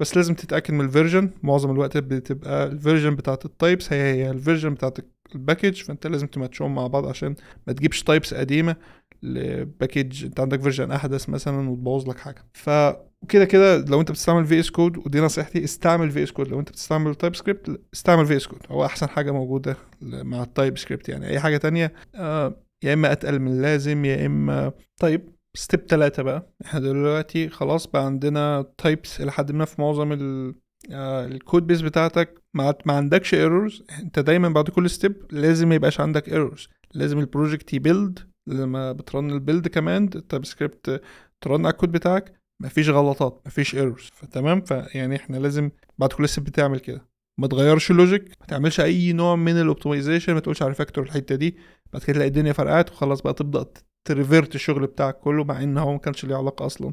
بس 0.00 0.16
لازم 0.16 0.34
تتأكد 0.34 0.74
من 0.74 0.84
ال 0.84 0.90
version 0.90 1.30
معظم 1.42 1.70
الوقت 1.70 1.96
بتبقى 1.96 2.66
ال 2.66 2.72
version 2.72 3.14
بتاعت 3.16 3.44
ال 3.44 3.52
types 3.52 3.92
هي 3.92 4.14
هي 4.14 4.30
ال 4.30 4.36
version 4.36 4.74
بتاعت 4.74 4.98
ال 5.34 5.40
package 5.40 5.82
فانت 5.82 6.06
لازم 6.06 6.26
تماتشهم 6.26 6.74
مع 6.74 6.86
بعض 6.86 7.06
عشان 7.06 7.34
ما 7.66 7.72
تجيبش 7.72 8.02
types 8.02 8.34
قديمة. 8.34 8.76
ل 9.22 9.35
package 9.35 10.24
انت 10.24 10.40
عندك 10.40 10.60
version 10.60 10.90
احدث 10.92 11.28
مثلا 11.28 11.70
وتبوظ 11.70 12.08
لك 12.08 12.18
حاجة. 12.18 12.44
فكده 12.54 13.44
كده 13.44 13.84
لو 13.84 14.00
انت 14.00 14.10
بتستعمل 14.10 14.44
VS 14.46 14.70
Code 14.70 14.96
ودي 14.98 15.20
نصيحتي 15.20 15.64
استعمل 15.64 16.10
VS 16.10 16.32
Code 16.32 16.48
لو 16.48 16.60
انت 16.60 16.70
بتستعمل 16.70 17.14
TypeScript 17.14 17.80
استعمل 17.94 18.26
VS 18.26 18.46
Code 18.46 18.58
هو 18.70 18.84
أحسن 18.84 19.08
حاجة 19.08 19.30
موجودة 19.30 19.76
مع 20.02 20.42
ال 20.42 20.78
TypeScript 20.78 21.08
يعني. 21.08 21.26
أي 21.28 21.40
حاجة 21.40 21.56
تانية 21.56 21.92
آه 22.14 22.56
يا 22.84 22.92
إما 22.94 23.12
أتقل 23.12 23.38
من 23.38 23.52
اللازم 23.52 24.04
يا 24.04 24.26
إما 24.26 24.72
طيب 25.00 25.28
step 25.56 25.86
تلاتة 25.86 26.22
بقى. 26.22 26.52
إحنا 26.64 26.80
دلوقتي 26.80 27.48
خلاص 27.48 27.86
بقى 27.86 28.04
عندنا 28.06 28.64
types 28.78 29.20
لحد 29.20 29.52
ما 29.52 29.64
في 29.64 29.80
معظم 29.82 30.12
ال 30.12 30.54
آه 30.92 31.26
ال 31.26 31.66
codebase 31.66 31.80
بتاعتك. 31.80 32.42
ما, 32.54 32.74
ما 32.86 32.92
عندكش 32.92 33.34
errors 33.34 33.82
انت 34.02 34.18
دايما 34.18 34.48
بعد 34.48 34.68
كل 34.70 34.90
step 34.90 35.16
لازم 35.30 35.68
ما 35.68 35.74
يبقاش 35.74 36.00
عندك 36.00 36.28
errors 36.28 36.68
لازم 36.94 37.18
ال 37.18 37.25
project 37.25 37.74
ي 37.74 37.81
build 37.81 38.18
لما 38.46 38.92
بت 38.92 39.07
run 39.07 39.30
ال 39.30 39.36
build 39.36 39.68
command 39.68 40.10
ال 40.10 40.16
TypeScript 40.16 41.02
ت 41.40 41.46
run 41.46 41.66
على 41.66 41.72
الكود 41.72 41.92
بتاعك 41.92 42.40
مفيش 42.62 42.88
غلطات 42.88 43.42
مفيش 43.46 43.74
errors 43.74 44.10
فتمام؟ 44.12 44.60
فيعني 44.60 45.16
إحنا 45.16 45.36
لازم 45.36 45.70
بعد 45.98 46.12
كل 46.12 46.28
step 46.28 46.44
بتعمل 46.44 46.80
كده. 46.80 47.08
ما 47.40 47.46
تغيرش 47.46 47.90
ال 47.90 47.96
logic 47.96 48.28
ما 48.40 48.46
تعملش 48.46 48.80
أي 48.80 49.12
نوع 49.12 49.36
من 49.36 49.60
ال 49.60 49.66
optimization 49.66 50.34
ما 50.34 50.40
تقولش 50.40 50.62
ه 50.62 50.74
refactor 50.74 51.04
الحتة 51.04 51.34
دي. 51.34 51.56
بعد 51.92 52.02
كده 52.02 52.12
تلاقي 52.14 52.28
الدنيا 52.28 52.52
فرقعت 52.52 52.90
وخلاص 52.90 53.22
بقى 53.22 53.34
تبدأ 53.34 53.66
ت 54.08 54.15
revert 54.15 54.54
الشغل 54.54 54.86
بتاعك 54.86 55.18
كله 55.18 55.44
مع 55.44 55.62
إن 55.62 55.78
هو 55.78 55.92
ما 55.92 55.98
كانش 55.98 56.24
ليه 56.24 56.36
علاقة 56.36 56.66
أصلا 56.66 56.92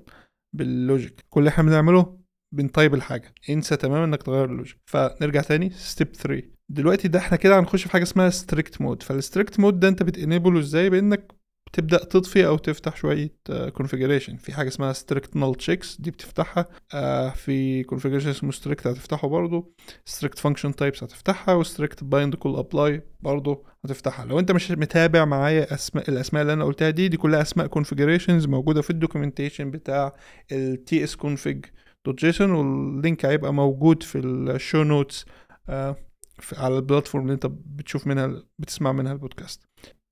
بال 0.55 0.75
logic 0.75 1.25
كل 1.29 1.39
اللي 1.39 1.49
إحنا 1.49 1.63
بنعمله 1.63 2.17
بن 2.53 2.66
type 2.66 2.93
الحاجة. 2.93 3.33
انسى 3.49 3.75
تماما 3.75 4.05
إنك 4.05 4.23
تغير 4.23 4.45
ال 4.45 4.50
logic 4.50 4.77
فنرجع 4.85 5.41
تاني. 5.41 5.69
step 5.69 6.07
3 6.15 6.43
دلوقتي 6.69 7.07
ده 7.07 7.19
إحنا 7.19 7.37
كده 7.37 7.59
هنخش 7.59 7.83
في 7.83 7.91
حاجة 7.91 8.03
اسمها 8.03 8.29
strict 8.29 8.81
mode 8.81 9.03
فال 9.03 9.17
strict 9.17 9.59
mode 9.59 9.79
ده 9.79 9.87
انت 9.87 10.03
بت 10.03 10.15
enable 10.15 10.53
ه 10.53 10.59
إزاي؟ 10.59 10.89
بإنك 10.89 11.36
بتبدا 11.77 11.97
تطفي 11.97 12.47
أو 12.47 12.57
تفتح 12.57 12.95
شوية 12.95 13.33
configuration 13.73 14.37
uh, 14.37 14.39
في 14.41 14.53
حاجة 14.53 14.67
اسمها 14.67 14.93
strict 14.93 15.35
null 15.35 15.55
checks 15.55 16.01
دي 16.01 16.11
بتفتحها 16.11 16.63
uh, 16.93 17.35
في 17.35 17.83
configuration 17.83 18.29
اسمه 18.29 18.51
strict 18.51 18.87
هتفتحه 18.87 19.27
برضه 19.27 19.73
strict 20.05 20.39
function 20.39 20.75
types 20.75 21.03
هتفتحها 21.03 21.55
و 21.55 21.62
strict 21.62 22.03
bind 22.03 22.35
call 22.35 22.55
apply 22.55 23.01
برضه 23.19 23.63
هتفتحها. 23.85 24.25
لو 24.25 24.39
انت 24.39 24.51
مش 24.51 24.71
متابع 24.71 25.25
معايا 25.25 25.73
أسماء 25.73 26.09
الأسماء 26.09 26.41
اللي 26.41 26.53
أنا 26.53 26.65
قلتها 26.65 26.89
دي 26.89 27.07
دي 27.07 27.17
كلها 27.17 27.41
أسماء 27.41 27.67
configurations 27.67 28.45
موجودة 28.45 28.81
في 28.81 28.89
ال 28.89 28.95
documentation 28.95 29.71
بتاع 29.71 30.13
ال 30.51 31.03
TS 31.03 31.15
config 31.15 31.57
dot 32.05 32.19
JSON 32.19 32.51
وال 32.51 32.76
link 32.76 33.25
هيبقى 33.25 33.53
موجود 33.53 34.03
في 34.03 34.17
ال 34.17 34.30
show 34.30 34.83
notes 34.83 35.25
uh, 35.69 35.71
على 36.53 36.77
ال 36.77 36.82
platform 36.82 37.23
اللي 37.23 37.33
انت 37.33 37.45
بتشوف 37.65 38.07
منها 38.07 38.43
بتسمع 38.59 38.91
منها 38.91 39.13
البودكاست 39.13 39.63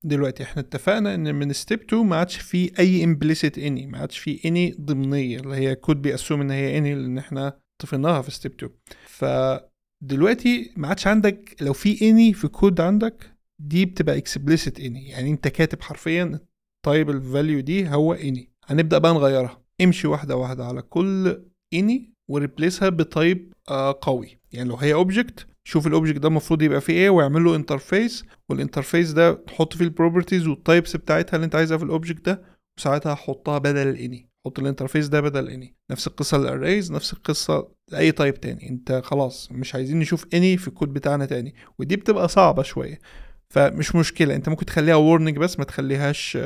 دلوقتي. 0.06 0.44
إحنا 0.44 0.62
اتفقنا 0.62 1.16
إن 1.16 1.36
من 1.36 1.54
step 1.54 1.82
2 1.82 2.06
ما 2.06 2.16
عادش 2.16 2.36
في 2.38 2.72
أي 2.80 3.04
implicit 3.04 3.58
any 3.58 3.88
ما 3.88 3.98
عادش 3.98 4.18
في 4.18 4.40
any 4.46 4.76
ضمنية 4.82 5.40
اللي 5.40 5.56
هي 5.56 5.76
كود 5.76 6.02
بي 6.02 6.12
assume 6.12 6.42
إن 6.42 6.52
هي 6.52 6.78
any 6.78 6.96
لأن 6.96 7.18
إحنا 7.18 7.60
طفيناها 7.82 8.22
في 8.22 8.32
step 8.32 8.52
2 8.52 8.72
فدلوقتي 10.04 10.74
ما 10.78 10.88
عادش 10.88 11.08
عندك 11.08 11.56
لو 11.62 11.74
في 11.74 12.10
any 12.10 12.34
في 12.34 12.48
كود 12.48 12.82
عندك 12.82 13.32
دي 13.60 13.86
بتبقى 13.86 14.18
explicit 14.18 14.80
any 14.80 15.08
يعني 15.08 15.30
أنت 15.32 15.48
كاتب 15.48 15.82
حرفيا 15.82 16.40
طيب 16.86 17.10
ال 17.10 17.18
value 17.18 17.60
دي 17.60 17.90
هو 17.90 18.14
any 18.14 18.50
هنبدأ 18.66 18.98
بقى 18.98 19.14
نغيرها. 19.14 19.62
امشي 19.82 20.08
واحدة 20.08 20.36
واحدة 20.36 20.66
على 20.66 20.82
كل 20.82 21.42
any 21.74 22.14
و 22.30 22.37
replace 22.37 22.90
ها 22.90 23.00
ب 23.00 23.11
type 23.11 23.54
قوي. 24.02 24.38
يعني 24.52 24.70
لو 24.70 24.76
هي 24.76 24.94
object 24.94 25.48
شوف 25.68 25.88
ال 25.88 25.92
object 25.92 26.18
ده 26.20 26.28
المفروض 26.28 26.62
يبقى 26.62 26.82
فيه 26.82 26.94
إيه 26.94 27.10
واعمل 27.10 27.44
له 27.44 27.56
interface 27.56 28.24
وال 28.50 28.61
interface 28.61 29.12
ده 29.12 29.34
تحط 29.34 29.74
فيه 29.74 29.86
ال 29.86 29.91
properties 29.91 30.48
وال 30.48 30.61
types 30.61 30.96
بتاعتها 30.96 31.36
اللي 31.36 31.46
أنت 31.46 31.56
عايزها 31.56 31.78
في 31.78 31.84
ال 31.84 31.90
object 31.90 32.26
ده 32.26 32.42
وساعتها 32.80 33.16
حطها 33.16 33.58
بدل 33.58 33.88
ال 33.88 33.98
any 33.98 34.30
حط 34.46 34.60
ال 34.60 34.64
interface 34.64 35.08
ده 35.08 35.22
بدل 35.22 35.50
any 35.50 35.76
نفس 35.92 36.08
القصة 36.08 36.38
لل 36.38 36.51
arrays 36.51 36.92
نفس 36.92 37.14
القصة 37.14 37.68
لأي 37.92 38.12
type 38.12 38.40
تاني. 38.42 38.70
أنت 38.70 39.02
خلاص 39.06 39.52
مش 39.52 39.76
عايزين 39.76 40.00
نشوف 40.00 40.26
any 40.34 40.58
في 40.58 40.68
الكود 40.68 40.94
بتاعنا 40.94 41.26
تاني. 41.26 41.56
ودي 41.80 41.96
بتبقى 41.96 42.28
صعبة 42.28 42.64
شوية. 42.64 43.00
فمش 43.50 43.96
مشكلة. 43.96 44.36
أنت 44.36 44.50
ممكن 44.50 44.66
تخليها 44.66 44.96
warning 44.96 45.38
بس 45.38 45.60
ما 45.60 45.66
تخليهاش 45.66 46.38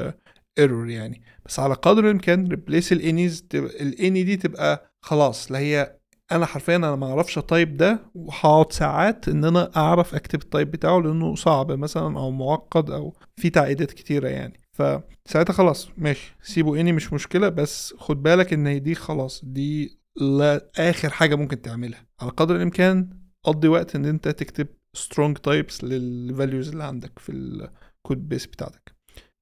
error 0.59 0.89
يعني. 0.89 1.21
بس 1.45 1.59
على 1.59 1.73
قدر 1.73 2.05
الإمكان 2.05 2.47
replace 2.47 2.91
ال 2.93 3.04
anys 3.04 3.45
ال 3.53 3.71
any 3.71 4.23
دي 4.23 4.37
تبقى 4.37 4.91
خلاص 5.01 5.51
لا 5.51 5.59
هي 5.59 5.98
أنا 6.31 6.45
حرفيا 6.45 6.75
أنا 6.75 6.95
ما 6.95 7.07
أعرفش 7.07 7.37
ال 7.37 7.45
type 7.45 7.77
ده 7.77 7.99
وهقعد 8.15 8.71
ساعات 8.73 9.27
إن 9.27 9.45
أنا 9.45 9.71
أعرف 9.75 10.15
أكتب 10.15 10.41
ال 10.41 10.47
type 10.47 10.71
بتاعه 10.71 10.99
لأنه 10.99 11.35
صعب 11.35 11.71
مثلا 11.71 12.19
أو 12.19 12.31
معقد 12.31 12.89
أو 12.89 13.13
في 13.35 13.49
تعقيدات 13.49 13.91
كتيرة 13.91 14.27
يعني. 14.27 14.59
فساعتها 14.71 15.53
خلاص 15.53 15.89
ماشي 15.97 16.35
سيبه 16.41 16.79
any 16.79 16.91
مش 16.91 17.13
مشكلة 17.13 17.49
بس 17.49 17.93
خد 17.97 18.23
بالك 18.23 18.53
إن 18.53 18.83
دي 18.83 18.95
خلاص 18.95 19.45
دي 19.45 19.99
لا 20.21 20.69
آخر 20.77 21.09
حاجة 21.09 21.35
ممكن 21.35 21.61
تعملها. 21.61 22.05
على 22.21 22.31
قدر 22.31 22.55
الإمكان 22.55 23.09
قضي 23.43 23.67
وقت 23.67 23.95
إن 23.95 24.05
أنت 24.05 24.27
تكتب 24.27 24.67
strong 24.93 25.37
types 25.37 25.83
لل 25.83 26.05
values 26.05 26.69
اللي 26.69 26.83
عندك 26.83 27.19
في 27.19 27.31
ال 27.31 28.29
codebase 28.29 28.45
بتاعتك. 28.45 28.98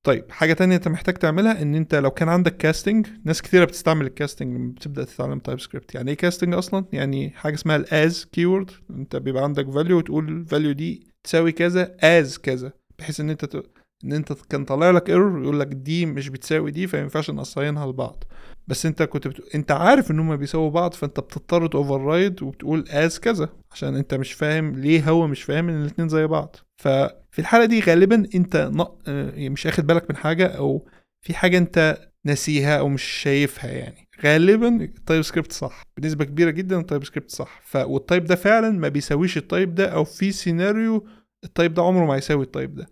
طيب 0.07 0.31
حاجة 0.31 0.53
تانية 0.53 0.75
أنت 0.75 0.87
محتاج 0.87 1.15
تعملها 1.15 1.61
إن 1.61 1.75
أنت 1.75 1.95
لو 1.95 2.11
كان 2.11 2.29
عندك 2.29 2.57
casting 2.57 3.07
ناس 3.23 3.41
كثيره 3.41 3.65
بتستعمل 3.65 4.05
ال 4.05 4.12
casting 4.12 4.55
لما 4.55 4.71
بتبدأ 4.71 5.03
تتعلم 5.03 5.39
TypeScript 5.39 5.95
يعني 5.95 6.11
إيه 6.11 6.17
casting 6.17 6.53
أصلا 6.53 6.85
يعني 6.93 7.29
حاجة 7.29 7.53
اسمها 7.53 7.75
ال 7.75 7.92
as 7.92 8.25
keyword 8.31 8.71
أنت 8.89 9.15
بيبقى 9.15 9.43
عندك 9.43 9.71
value 9.71 9.97
وتقول 9.97 10.27
ال 10.29 10.36
value 10.36 10.71
دي 10.71 11.07
تساوي 11.23 11.51
كذا 11.51 11.95
as 12.03 12.37
كذا 12.37 12.71
بحيث 12.99 13.19
إن 13.19 13.29
أنت. 13.29 13.45
إن 14.03 14.13
أنت 14.13 14.33
كان 14.33 14.65
طالع 14.65 14.91
لك 14.91 15.09
error 15.09 15.43
يقول 15.43 15.59
لك 15.59 15.67
دي 15.67 16.05
مش 16.05 16.29
بتساوي 16.29 16.71
دي 16.71 16.87
فما 16.87 17.01
ينفعش 17.01 17.29
نقصينها 17.29 17.87
لبعض. 17.87 18.23
بس 18.67 18.85
أنت 18.85 19.03
كنت 19.03 19.27
بت... 19.27 19.55
أنت 19.55 19.71
عارف 19.71 20.11
إن 20.11 20.19
هما 20.19 20.35
بيساووا 20.35 20.69
بعض 20.69 20.93
فأنت 20.93 21.19
بتضطر 21.19 21.67
ت 21.67 22.01
override 22.01 22.43
وبتقول 22.43 22.85
as 22.89 23.19
كذا 23.19 23.49
عشان 23.71 23.95
أنت 23.95 24.13
مش 24.13 24.33
فاهم 24.33 24.75
ليه 24.75 25.09
هو 25.09 25.27
مش 25.27 25.43
فاهم 25.43 25.69
إن 25.69 25.81
الاتنين 25.81 26.09
زي 26.09 26.27
بعض. 26.27 26.55
ففي 26.77 27.39
الحالة 27.39 27.65
دي 27.65 27.79
غالبا 27.81 28.23
أنت 28.35 28.57
ن... 28.73 28.85
آه، 29.07 29.49
مش 29.49 29.67
اخد 29.67 29.87
بالك 29.87 30.09
من 30.09 30.15
حاجة 30.17 30.47
أو 30.47 30.87
في 31.21 31.33
حاجة 31.33 31.57
أنت 31.57 31.97
ناسيها 32.25 32.79
أو 32.79 32.89
مش 32.89 33.03
شايفها 33.03 33.71
يعني. 33.71 34.07
غالبا 34.23 34.67
ال 34.67 35.21
TypeScript 35.21 35.51
صح 35.51 35.81
بنسبة 35.99 36.25
كبيرة 36.25 36.49
جدا 36.49 36.79
ال 36.79 37.05
TypeScript 37.05 37.31
صح. 37.31 37.61
ف... 37.63 37.75
وال 37.77 37.93
type 37.93 38.25
ده 38.25 38.35
فعلا 38.35 38.69
ما 38.69 38.87
بيساويش 38.87 39.37
ال 39.37 39.45
type 39.45 39.75
ده 39.75 39.87
أو 39.87 40.03
في 40.03 40.31
سيناريو 40.31 41.07
ال 41.43 41.49
type 41.49 41.73
ده 41.73 41.81
عمره 41.83 42.05
ما 42.05 42.17
يساوي 42.17 42.43
ال 42.43 42.50
type 42.50 42.75
ده. 42.75 42.87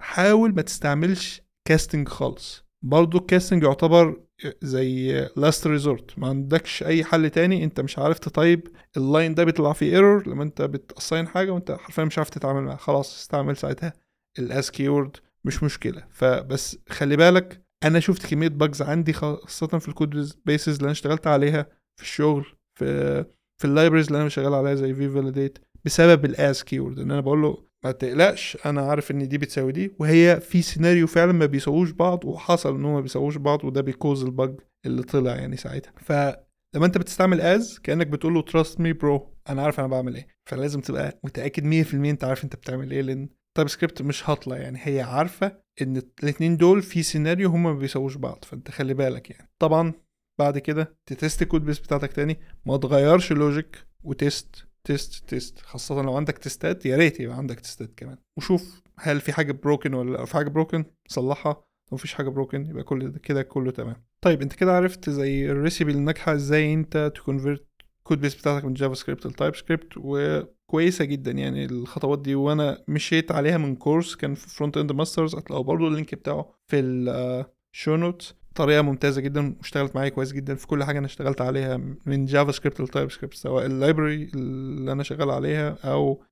فحاول 0.00 0.54
ما 0.54 0.62
تستعملش 0.62 1.42
casting 1.68 2.08
خالص. 2.08 2.64
برضو 2.84 3.18
ال 3.18 3.24
casting 3.24 3.62
يعتبر 3.62 4.20
زي 4.62 5.12
last 5.36 5.66
resort 5.66 6.18
ما 6.18 6.28
عندكش 6.28 6.82
أي 6.82 7.04
حل 7.04 7.30
تاني 7.30 7.64
أنت 7.64 7.80
مش 7.80 7.98
عارف 7.98 8.18
ت 8.18 8.28
type 8.28 8.68
ال 8.96 9.04
line 9.04 9.34
ده 9.34 9.44
بيطلع 9.44 9.72
فيه 9.72 9.92
error 9.92 10.28
لما 10.28 10.42
أنت 10.42 10.62
بت 10.62 10.79
assign 10.79 11.28
حاجة 11.28 11.50
وأنت 11.50 11.72
حرفيا 11.80 12.04
مش 12.04 12.18
عارف 12.18 12.30
تتعامل 12.30 12.62
معاها. 12.62 12.76
خلاص 12.76 13.14
استعمل 13.18 13.56
ساعتها 13.56 13.92
ال 14.38 14.49
as 14.49 14.70
keyword 14.70 15.16
مش 15.44 15.62
مشكلة. 15.62 16.04
فبس 16.10 16.78
خلي 16.88 17.16
بالك 17.16 17.62
أنا 17.84 18.00
شفت 18.00 18.26
كمية 18.26 18.48
bugs 18.48 18.82
عندي 18.82 19.12
خاصة 19.12 19.66
في 19.78 19.88
ال 19.88 20.32
codebases 20.46 20.74
اللي 20.74 20.84
أنا 20.84 20.92
اشتغلت 20.92 21.26
عليها 21.26 21.62
في 21.96 22.02
الشغل 22.02 22.46
في 22.78 23.24
في 23.58 23.64
ال 23.64 23.68
libraries 23.68 24.06
اللي 24.06 24.20
أنا 24.20 24.28
شغال 24.28 24.54
عليها 24.54 24.74
زي 24.74 24.94
VeeValidate 24.94 25.58
بسبب 25.84 26.24
ال 26.24 26.37
as 26.37 26.64
keyword 26.64 26.98
إن 26.98 27.10
أنا 27.10 27.20
بقول 27.20 27.42
له 27.42 27.69
ما 27.84 27.92
تقلقش 27.92 28.58
أنا 28.66 28.80
عارف 28.80 29.10
إن 29.10 29.28
دي 29.28 29.38
بتساوي 29.38 29.72
دي 29.72 29.94
وهي 29.98 30.40
في 30.40 30.62
سيناريو 30.62 31.06
فعلا 31.06 31.32
ما 31.32 31.46
بيساووش 31.46 31.90
بعض 31.90 32.24
وحصل 32.24 32.74
إن 32.74 32.84
هم 32.84 32.94
ما 32.94 33.00
بيساووش 33.00 33.36
بعض 33.36 33.64
وده 33.64 33.80
بي 33.80 33.93
cause 33.93 34.24
ال 34.24 34.33
bug 34.33 34.60
اللي 34.86 35.02
طلع 35.02 35.36
يعني 35.36 35.56
ساعتها. 35.56 35.92
فلما 35.96 36.86
أنت 36.86 36.98
بتستعمل 36.98 37.40
as 37.40 37.78
كأنك 37.78 38.06
بتقول 38.06 38.34
له 38.34 38.42
trust 38.42 38.80
me 38.80 38.92
bro 38.92 39.34
أنا 39.48 39.62
عارف 39.62 39.80
أنا 39.80 39.88
بعمل 39.88 40.14
إيه. 40.14 40.26
فلازم 40.50 40.80
تبقى 40.80 41.20
متأكد 41.24 41.84
100% 41.84 41.94
أنت 41.94 42.24
عارف 42.24 42.44
أنت 42.44 42.56
بتعمل 42.56 42.90
إيه 42.90 43.02
لأن 43.02 43.28
TypeScript 43.56 44.02
مش 44.02 44.30
هطلة 44.30 44.56
يعني 44.56 44.78
هي 44.82 45.00
عارفة 45.00 45.58
إن 45.82 46.02
الاثنين 46.22 46.56
دول 46.56 46.82
في 46.82 47.02
سيناريو 47.02 47.48
هما 47.48 47.72
ما 47.72 47.78
بيساووش 47.78 48.16
بعض 48.16 48.44
فأنت 48.44 48.70
خلي 48.70 48.94
بالك 48.94 49.30
يعني. 49.30 49.50
طبعا 49.58 49.92
بعد 50.40 50.58
كده 50.58 50.96
ت 51.06 51.13
test 51.13 51.42
الـ 51.42 51.46
code 51.46 51.64
base 51.64 51.78
بتاعتك 51.78 52.12
تاني 52.12 52.40
ما 52.66 52.76
تغيرش 52.76 53.32
logic 53.32 53.86
و 54.04 54.17
test 54.17 54.69
test 54.84 55.28
test. 55.28 55.58
خاصة 55.58 56.02
لو 56.02 56.16
عندك 56.16 56.38
testات 56.38 56.86
يا 56.86 56.96
ريت 56.96 57.20
يبقى 57.20 57.36
عندك 57.36 57.60
testات 57.60 57.90
كمان. 57.96 58.16
وشوف 58.36 58.82
هل 58.98 59.20
في 59.20 59.32
حاجة 59.32 59.52
broken 59.52 59.94
ولا 59.94 60.24
في 60.24 60.34
حاجة 60.34 60.48
broken 60.48 60.84
صلحها. 61.08 61.52
لو 61.52 61.94
مفيش 61.94 62.14
حاجة 62.14 62.28
broken 62.28 62.66
يبقى 62.66 62.82
كل 62.82 63.18
كده 63.18 63.42
كله 63.42 63.70
تمام. 63.70 63.96
طيب 64.20 64.42
انت 64.42 64.52
كده 64.52 64.76
عرفت 64.76 65.10
زي 65.10 65.50
ال 65.50 65.56
recipe 65.56 65.92
الناجحة 65.92 66.34
إزاي 66.34 66.74
انت 66.74 67.12
ت 67.14 67.21
convert 67.21 67.66
code 68.02 68.20
base 68.20 68.34
بتاعتك 68.34 68.64
من 68.64 68.74
JavaScript 68.74 69.26
ل 69.26 69.56
TypeScript 69.56 69.92
وكويسة 69.96 71.04
جدا 71.04 71.30
يعني 71.30 71.64
الخطوات 71.64 72.18
دي. 72.22 72.34
وأنا 72.34 72.84
مشيت 72.88 73.32
عليها 73.32 73.58
من 73.58 73.76
course 73.76 74.16
كان 74.16 74.34
في 74.34 74.48
Frontend 74.48 74.92
Masters 74.92 75.34
هتلاقوا 75.34 75.64
برضه 75.64 75.88
ال 75.88 75.93
link 75.93 76.14
بتاعه 76.14 76.54
في 76.66 76.80
ال 76.80 77.03
show 77.03 77.96
notes 77.96 78.34
طريقة 78.54 78.82
ممتازة 78.82 79.20
جدا 79.20 79.54
واشتغلت 79.58 79.96
معايا 79.96 80.08
كويس 80.08 80.32
جدا 80.32 80.54
في 80.54 80.66
كل 80.66 80.84
حاجة 80.84 80.98
أنا 80.98 81.06
اشتغلت 81.06 81.40
عليها 81.40 81.80
من 82.06 82.26
JavaScript 82.26 82.80
ل 82.80 83.10
TypeScript 83.10 83.34
سواء 83.34 83.66
ال 83.66 83.74
library 83.74 84.30
اللي 84.34 84.92
أنا 84.92 85.02
شغال 85.02 85.30
عليها 85.30 85.76
أو 85.84 86.22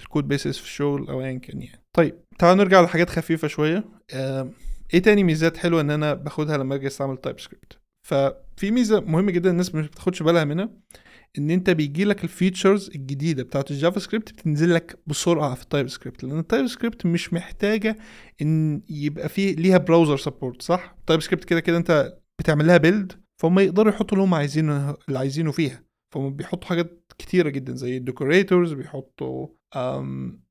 ال 0.00 0.06
code 0.06 0.28
bases 0.28 0.56
في 0.56 0.64
الشغل 0.64 1.08
أو 1.08 1.20
ايا 1.20 1.38
كان 1.38 1.62
يعني. 1.62 1.82
طيب 1.92 2.14
تعالوا 2.38 2.64
نرجع 2.64 2.80
لحاجات 2.80 3.10
خفيفة 3.10 3.48
شوية. 3.48 3.84
إيه 4.94 5.02
تاني 5.02 5.24
ميزات 5.24 5.56
حلوة 5.56 5.80
إن 5.80 5.90
أنا 5.90 6.14
باخدها 6.14 6.56
لما 6.56 6.74
أجي 6.74 6.86
أستعمل 6.86 7.16
TypeScript 7.16 7.78
ففي 8.08 8.70
ميزة 8.70 9.00
مهمة 9.00 9.32
جدا 9.32 9.50
الناس 9.50 9.74
مش 9.74 9.86
بتاخدش 9.86 10.22
بالها 10.22 10.44
منها. 10.44 10.70
إن 11.38 11.50
أنت 11.50 11.70
بيجي 11.70 12.04
لك 12.04 12.24
ال 12.24 12.31
features 12.31 12.90
الجديدة 12.94 13.42
بتاعت 13.42 13.70
ال 13.70 14.00
JavaScript 14.00 14.32
بتنزل 14.32 14.74
لك 14.74 14.98
بسرعة 15.06 15.54
في 15.54 15.62
ال 15.62 15.88
TypeScript 15.88 16.24
لأن 16.24 16.38
ال 16.38 16.66
TypeScript 16.66 17.06
مش 17.06 17.32
محتاجة 17.32 17.96
إن 18.42 18.82
يبقى 18.90 19.28
فيه 19.28 19.54
ليها 19.56 19.78
browser 19.78 20.16
support 20.16 20.62
صح؟ 20.62 20.94
ال 21.00 21.20
TypeScript 21.20 21.44
كده 21.44 21.60
كده 21.60 21.76
أنت 21.76 22.18
بتعمل 22.38 22.66
لها 22.66 22.76
build 22.76 23.12
فهم 23.42 23.58
يقدروا 23.58 23.92
يحطوا 23.92 24.12
اللي 24.18 24.24
هم 24.28 24.34
عايزينه 24.34 24.96
اللي 25.08 25.18
عايزينه 25.18 25.52
فيها. 25.52 25.84
فهم 26.14 26.34
بيحطوا 26.34 26.68
حاجات 26.68 27.12
كتيرة 27.18 27.48
جدا 27.48 27.74
زي 27.74 27.96
ال 27.96 28.03
decorators 28.03 28.72
بيحطوا 28.72 29.48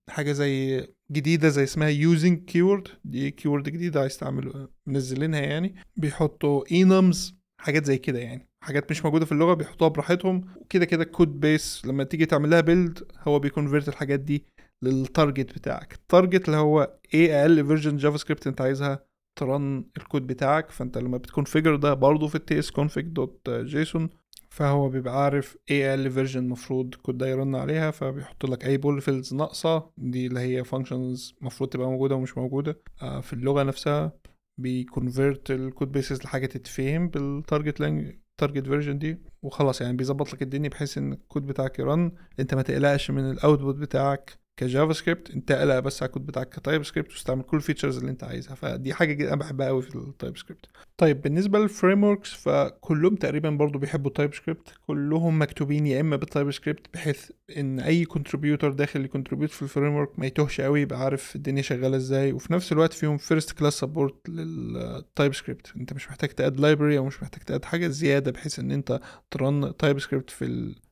حاجة 0.09 0.31
زي 0.31 0.87
جديدة 1.11 1.49
زي 1.49 1.63
اسمها 1.63 1.87
using 1.87 2.45
keyword 2.45 2.87
دي 3.03 3.31
keyword 3.31 3.69
جديدة 3.69 4.01
عايز 4.01 4.17
تعمل 4.17 4.67
منزلينها 4.87 5.39
يعني. 5.39 5.75
بيحطوا 5.95 6.63
enums 6.71 7.35
حاجات 7.59 7.85
زي 7.85 7.97
كده 7.97 8.19
يعني. 8.19 8.50
حاجات 8.63 8.91
مش 8.91 9.05
موجودة 9.05 9.25
في 9.25 9.31
اللغة 9.31 9.53
بيحطوها 9.53 9.89
براحتهم. 9.89 10.45
وكده 10.55 10.85
كده 10.85 11.03
ال 11.03 11.11
code 11.11 11.39
base 11.39 11.85
لما 11.85 12.03
تيجي 12.03 12.25
تعمل 12.25 12.49
لها 12.49 12.61
build 12.61 13.03
هو 13.27 13.39
بي 13.39 13.50
convert 13.50 13.87
الحاجات 13.89 14.19
دي 14.19 14.45
لل 14.83 15.01
target 15.01 15.53
بتاعك. 15.53 15.93
ال 15.93 16.01
target 16.01 16.45
اللي 16.45 16.57
هو 16.57 16.97
إيه 17.13 17.41
أقل 17.41 17.65
version 17.65 17.97
JavaScript 17.97 18.47
انت 18.47 18.61
عايزها 18.61 19.05
ت 19.39 19.51
run 19.51 19.85
ال 19.97 20.03
code 20.03 20.27
بتاعك. 20.27 20.71
فانت 20.71 20.97
لما 20.97 21.17
بت 21.17 21.28
configure 21.28 21.75
ده 21.75 21.93
برضه 21.93 22.27
في 22.27 22.35
ال 22.35 22.59
TS 22.59 22.71
config 22.71 22.99
dot 23.05 23.49
JSON 23.49 24.09
فهو 24.49 24.89
بيبقى 24.89 25.23
عارف 25.23 25.57
إيه 25.71 25.89
أقل 25.91 26.11
version 26.11 26.39
المفروض 26.43 26.93
الكود 26.93 27.17
ده 27.17 27.27
ي 27.27 27.34
run 27.34 27.55
عليها. 27.55 27.91
فبيحط 27.91 28.45
لك 28.45 28.65
أي 28.65 28.77
polyfills 28.77 29.33
ناقصة. 29.33 29.89
دي 29.97 30.27
اللي 30.27 30.39
هي 30.39 30.63
functions 30.63 31.35
المفروض 31.41 31.69
تبقى 31.69 31.87
موجودة 31.87 32.15
ومش 32.15 32.37
موجودة. 32.37 32.81
في 33.21 33.33
اللغة 33.33 33.63
نفسها 33.63 34.11
بي 34.57 34.78
convert 34.78 35.51
ال 35.51 35.59
code 35.59 35.91
bases 35.91 36.23
لحاجة 36.23 36.45
تتفهم 36.45 37.07
بال 37.07 37.25
target 37.25 37.79
lang 37.79 38.15
ال 38.43 38.47
target 38.47 38.67
version 38.67 38.97
دي 38.97 39.21
وخلاص 39.41 39.81
يعني 39.81 39.97
بيظبط 39.97 40.33
لك 40.33 40.41
الدنيا 40.41 40.69
بحيث 40.69 40.97
إن 40.97 41.13
الكود 41.13 41.45
بتاعك 41.45 41.79
ي 41.79 41.86
run. 41.86 42.11
أنت 42.39 42.53
ما 42.53 42.61
تقلقش 42.61 43.11
من 43.11 43.31
ال 43.31 43.38
output 43.38 43.75
بتاعك. 43.75 44.40
ك 44.57 44.93
JavaScript 44.93 45.31
انت 45.31 45.51
قلق 45.51 45.79
بس 45.79 46.03
على 46.03 46.07
الكود 46.07 46.25
بتاعك 46.25 46.49
ك 46.49 46.83
TypeScript 46.85 47.11
وتستعمل 47.11 47.43
كل 47.43 47.57
ال 47.57 47.62
features 47.62 47.97
اللي 47.97 48.11
انت 48.11 48.23
عايزها. 48.23 48.55
فدي 48.55 48.93
حاجة 48.93 49.13
جدا 49.13 49.27
أنا 49.27 49.35
بحبها 49.35 49.67
قوي 49.67 49.81
في 49.81 49.95
ال 49.95 50.37
TypeScript. 50.37 50.65
طيب 50.97 51.21
بالنسبة 51.21 51.59
لل 51.59 52.03
frameworks 52.03 52.33
فكلهم 52.33 53.15
تقريبا 53.15 53.49
برضو 53.49 53.79
بيحبوا 53.79 54.09
ال 54.09 54.33
TypeScript. 54.33 54.73
كلهم 54.87 55.41
مكتوبين 55.41 55.87
يا 55.87 56.01
إما 56.01 56.15
بال 56.15 56.51
TypeScript 56.51 56.87
بحيث 56.93 57.31
إن 57.57 57.79
أي 57.79 58.05
contributor 58.05 58.71
داخل 58.71 59.05
ي 59.05 59.10
contribute 59.10 59.51
في 59.51 59.61
ال 59.61 59.93
framework 59.93 60.19
ما 60.19 60.25
يتوهش 60.25 60.61
قوي 60.61 60.81
يبقى 60.81 60.99
عارف 60.99 61.35
الدنيا 61.35 61.61
شغالة 61.61 61.97
إزاي. 61.97 62.33
وفي 62.33 62.53
نفس 62.53 62.71
الوقت 62.71 62.93
فيهم 62.93 63.17
first 63.17 63.51
class 63.51 63.73
support 63.73 64.29
لل 64.29 65.35
TypeScript. 65.35 65.73
أنت 65.77 65.93
مش 65.93 66.07
محتاج 66.09 66.29
تadd 66.29 66.59
library 66.59 66.97
أو 66.97 67.05
مش 67.05 67.23
محتاج 67.23 67.43
تadd 67.43 67.65
حاجة 67.65 67.87
زيادة 67.87 68.31
بحيث 68.31 68.59
إن 68.59 68.71
أنت 68.71 68.99
ت 69.31 69.77
run 69.77 69.99
TypeScript 69.99 70.29
في 70.29 70.45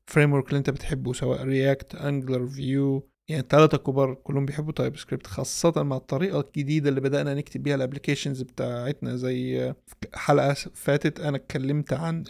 ال 0.09 0.33
framework 0.33 0.47
اللي 0.47 0.57
أنت 0.57 0.69
بتحبه 0.69 1.13
سواء 1.13 1.43
React 1.43 1.95
Angular 1.95 2.47
Vue 2.47 3.09
يعني 3.29 3.41
الثلاثة 3.41 3.77
كبار 3.77 4.13
كلهم 4.13 4.45
بيحبوا 4.45 4.73
TypeScript 4.73 5.27
خاصة 5.27 5.83
مع 5.83 5.95
الطريقة 5.97 6.39
الجديدة 6.39 6.89
اللي 6.89 7.01
بدأنا 7.01 7.33
نكتب 7.33 7.63
بيها 7.63 7.75
ال 7.75 7.80
applications 7.80 8.41
بتاعتنا 8.41 9.15
زي 9.15 9.73
حلقة 10.13 10.53
فاتت 10.53 11.19
أنا 11.19 11.37
اتكلمت 11.37 11.93
عن 11.93 12.23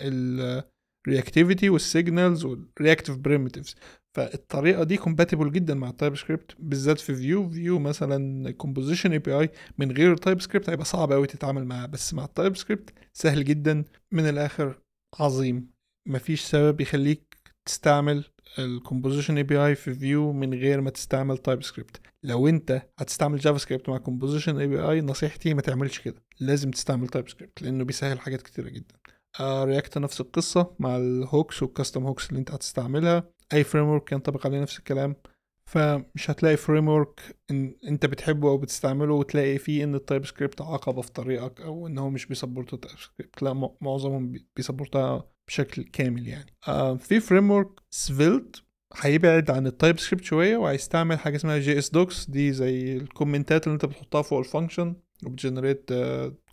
ال 1.08 1.13
reactivity 1.13 1.70
وال 1.70 1.87
signals 1.87 2.46
وال 2.46 2.60
reactive 2.60 3.18
primitives 3.18 3.76
فالطريقة 4.18 4.84
دي 4.84 4.98
compatible 4.98 5.52
جدا 5.52 5.74
مع 5.74 5.90
ال 5.90 6.18
TypeScript 6.18 6.56
بالذات 6.60 7.00
في 7.00 7.16
Vue 7.16 7.50
Vue 7.50 7.80
مثلا 7.80 8.52
composition 8.52 9.12
API 9.12 9.50
من 9.78 9.92
غير 9.92 10.14
ال 10.14 10.42
TypeScript 10.42 10.70
هيبقى 10.70 10.86
صعب 10.86 11.12
قوي 11.12 11.28
تتعامل 11.28 11.66
معاه 11.66 11.86
بس 11.86 12.14
مع 12.14 12.26
ال 12.26 12.58
TypeScript 12.58 12.94
سهل 13.14 13.44
جدا 13.46 13.84
من 14.12 14.30
الآخر 14.30 14.80
عظيم. 15.20 15.70
مفيش 16.08 16.42
سبب 16.42 16.82
يخليك 16.82 17.38
تستعمل 17.66 18.26
ال 18.60 18.66
composition 18.66 19.38
API 19.38 19.76
في 19.76 19.94
Vue 19.94 20.32
من 20.34 20.54
غير 20.54 20.82
ما 20.82 20.90
تستعمل 20.90 21.38
TypeScript 21.38 22.02
لو 22.24 22.48
انت 22.48 22.82
هتستعمل 22.98 23.38
JavaScript 23.38 23.90
مع 23.90 23.98
composition 23.98 24.58
API 24.60 25.02
نصيحتي 25.02 25.54
ما 25.54 25.62
تعملش 25.62 26.00
كده. 26.00 26.24
لازم 26.40 26.72
تستعمل 26.72 27.08
TypeScript 27.08 27.62
لأنه 27.62 27.84
بيسهل 27.84 28.20
حاجات 28.20 28.42
كتيرة 28.42 28.70
جدا. 28.70 28.96
React 29.42 29.98
آه 29.98 30.02
نفس 30.02 30.22
القصة 30.22 30.76
مع 30.80 30.98
ال 30.98 31.09
hooks 31.09 31.64
وال 31.64 31.74
custom 31.74 32.04
hooks 32.04 32.30
اللي 32.30 32.40
انت 32.40 32.52
هتستعملها. 32.52 33.24
أي 33.54 33.64
framework 33.64 34.12
ينطبق 34.12 34.46
عليه 34.48 34.62
نفس 34.62 34.80
الكلام. 34.80 35.16
فمش 35.66 36.30
هتلاقي 36.30 36.58
framework 36.58 37.36
إن 37.52 37.76
انت 37.88 38.06
بتحبه 38.06 38.50
أو 38.50 38.58
بتستعمله 38.58 39.14
وتلاقي 39.14 39.58
فيه 39.58 39.84
إن 39.84 39.96
ال 39.96 40.26
TypeScript 40.26 40.62
عقبة 40.62 41.02
في 41.02 41.12
طريقك 41.12 41.62
أو 41.62 41.88
إن 41.88 41.98
هو 41.98 42.10
مش 42.10 42.26
بي 42.26 42.35
support 42.35 42.69
ال 42.69 42.74
TypeScript 42.74 43.44
لا 43.44 43.72
معظمهم 43.82 44.32
بي- 44.32 44.48
بي 44.56 44.70
support 44.70 45.20
ها 45.20 45.28
بشكل 45.50 45.84
كامل 45.84 46.28
يعني. 46.28 46.54
آه 46.68 46.96
في 46.96 47.20
framework 47.20 47.70
Svelte 47.90 48.56
هيبعد 49.02 49.52
عن 49.52 49.68
ال 49.68 50.00
TypeScript 50.00 50.24
شوية 50.26 50.58
وهيستعمل 50.58 51.20
حاجة 51.20 51.36
اسمها 51.36 51.58
JS 51.58 51.90
Docs 51.90 52.30
دي 52.30 52.54
زي 52.54 52.98
ال 52.98 53.05
commentات 53.05 53.64
اللي 53.68 53.74
انت 53.74 53.86
بتحطها 53.86 54.22
فوق 54.22 54.40
ال 54.40 54.46
function 54.46 54.96
وبت 55.26 55.44
generate 55.44 55.92